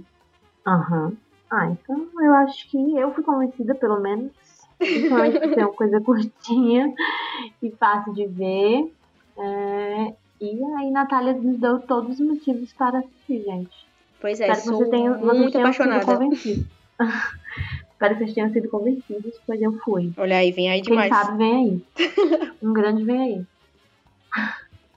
Aham. 0.68 1.14
Ah, 1.52 1.68
então 1.70 2.08
eu 2.22 2.34
acho 2.36 2.70
que 2.70 2.78
eu 2.98 3.14
fui 3.14 3.24
convencida, 3.24 3.76
pelo 3.76 4.00
menos. 4.00 4.32
Principalmente 4.78 5.40
por 5.40 5.54
ser 5.54 5.64
uma 5.66 5.74
coisa 5.74 6.02
curtinha 6.06 6.94
e 7.62 7.72
fácil 7.72 8.14
de 8.14 8.26
ver. 8.28 8.92
É, 9.38 10.14
E 10.42 10.64
aí, 10.80 10.90
Natália 10.92 11.34
nos 11.34 11.60
deu 11.60 11.80
todos 11.82 12.20
os 12.20 12.26
motivos 12.28 12.74
para 12.74 13.00
assistir, 13.00 13.44
gente. 13.44 13.76
Pois 14.20 14.40
é, 14.40 14.46
Espero 14.52 14.62
que 14.62 14.68
sou 14.68 14.78
você 14.78 14.90
tenha, 14.90 15.12
muito 15.18 15.52
sido 15.52 15.60
apaixonada. 15.62 16.06
convencidos. 16.06 16.66
Espero 17.92 18.14
que 18.16 18.20
vocês 18.24 18.34
tenham 18.34 18.52
sido 18.52 18.70
convencidos, 18.70 19.40
pois 19.46 19.62
eu 19.62 19.74
fui. 19.84 20.12
Olha 20.18 20.38
aí, 20.38 20.52
vem 20.52 20.72
aí 20.72 20.82
Quem 20.82 20.90
demais. 20.94 21.10
sabe 21.10 21.38
vem 21.38 21.56
aí. 21.56 21.86
Um 22.64 22.74
grande 22.74 23.04
vem 23.04 23.22
aí. 23.22 23.46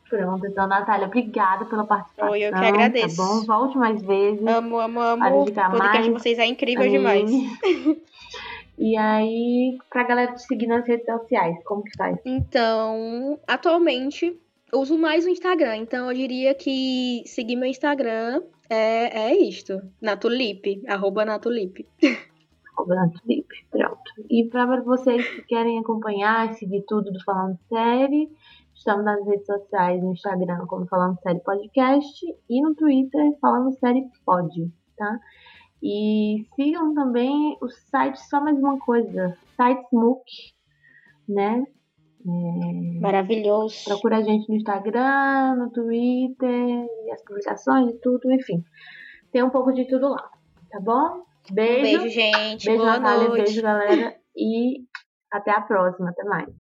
Pronto, 0.08 0.46
então, 0.46 0.66
Natália, 0.66 1.06
obrigada 1.06 1.64
pela 1.64 1.84
participação. 1.84 2.32
Oi, 2.32 2.42
eu 2.42 2.52
que 2.52 2.64
agradeço. 2.64 3.16
Tá 3.16 3.22
bom? 3.22 3.44
Volte 3.44 3.78
mais 3.78 4.02
vezes. 4.02 4.46
Amo, 4.46 4.78
amo, 4.78 5.00
amo. 5.00 5.42
O 5.42 5.44
podcast 5.44 6.02
de 6.02 6.10
vocês 6.10 6.38
é 6.38 6.46
incrível 6.46 6.84
anime. 6.84 6.98
demais. 6.98 7.30
E 8.76 8.96
aí, 8.96 9.78
pra 9.88 10.02
galera 10.02 10.32
te 10.32 10.42
seguir 10.42 10.66
nas 10.66 10.86
redes 10.86 11.06
sociais, 11.06 11.56
como 11.64 11.84
que 11.84 11.96
faz? 11.96 12.18
Então, 12.24 13.38
atualmente, 13.46 14.36
eu 14.72 14.80
uso 14.80 14.98
mais 14.98 15.24
o 15.24 15.28
Instagram. 15.28 15.76
Então, 15.76 16.10
eu 16.10 16.16
diria 16.16 16.54
que 16.54 17.22
seguir 17.24 17.54
meu 17.54 17.68
Instagram 17.68 18.42
é, 18.68 19.30
é 19.30 19.36
isto. 19.36 19.80
Natulipe, 20.00 20.82
arroba 20.88 21.24
Natulipe. 21.24 21.86
Cobrando 22.74 23.16
Felipe. 23.20 23.64
Pronto. 23.70 24.02
E 24.28 24.44
para 24.46 24.80
vocês 24.82 25.24
que 25.28 25.42
querem 25.42 25.78
acompanhar 25.78 26.50
e 26.50 26.54
seguir 26.54 26.82
tudo 26.88 27.12
do 27.12 27.22
Falando 27.22 27.56
Série, 27.68 28.28
estamos 28.74 29.04
nas 29.04 29.24
redes 29.26 29.46
sociais, 29.46 30.02
no 30.02 30.12
Instagram 30.12 30.66
como 30.66 30.86
Falando 30.86 31.18
Série 31.20 31.40
Podcast 31.40 32.24
e 32.48 32.60
no 32.60 32.74
Twitter 32.74 33.38
Falando 33.40 33.72
Série 33.78 34.04
Pod, 34.24 34.72
tá? 34.96 35.18
E 35.82 36.46
sigam 36.56 36.94
também 36.94 37.56
o 37.60 37.68
site 37.68 38.16
Só 38.28 38.40
Mais 38.40 38.58
Uma 38.58 38.78
Coisa, 38.78 39.36
site 39.56 39.86
Smook, 39.88 40.24
né? 41.28 41.64
É, 42.26 43.00
Maravilhoso. 43.00 43.84
procura 43.84 44.16
a 44.18 44.22
gente 44.22 44.48
no 44.48 44.56
Instagram, 44.56 45.56
no 45.56 45.70
Twitter, 45.70 46.86
e 47.06 47.10
as 47.12 47.22
publicações 47.22 47.90
e 47.90 47.98
tudo, 47.98 48.32
enfim. 48.32 48.64
Tem 49.30 49.42
um 49.42 49.50
pouco 49.50 49.72
de 49.72 49.84
tudo 49.86 50.08
lá, 50.08 50.30
tá 50.70 50.80
bom? 50.80 51.22
Um 51.50 51.54
Beijo. 51.54 51.82
beijo, 51.82 52.08
gente. 52.08 52.64
Beijo, 52.64 52.82
Boa 52.82 52.98
Natália. 52.98 53.28
noite. 53.28 53.44
Beijo, 53.44 53.62
galera. 53.62 54.16
E 54.34 54.84
até 55.30 55.50
a 55.50 55.60
próxima. 55.60 56.08
Até 56.08 56.24
mais. 56.24 56.63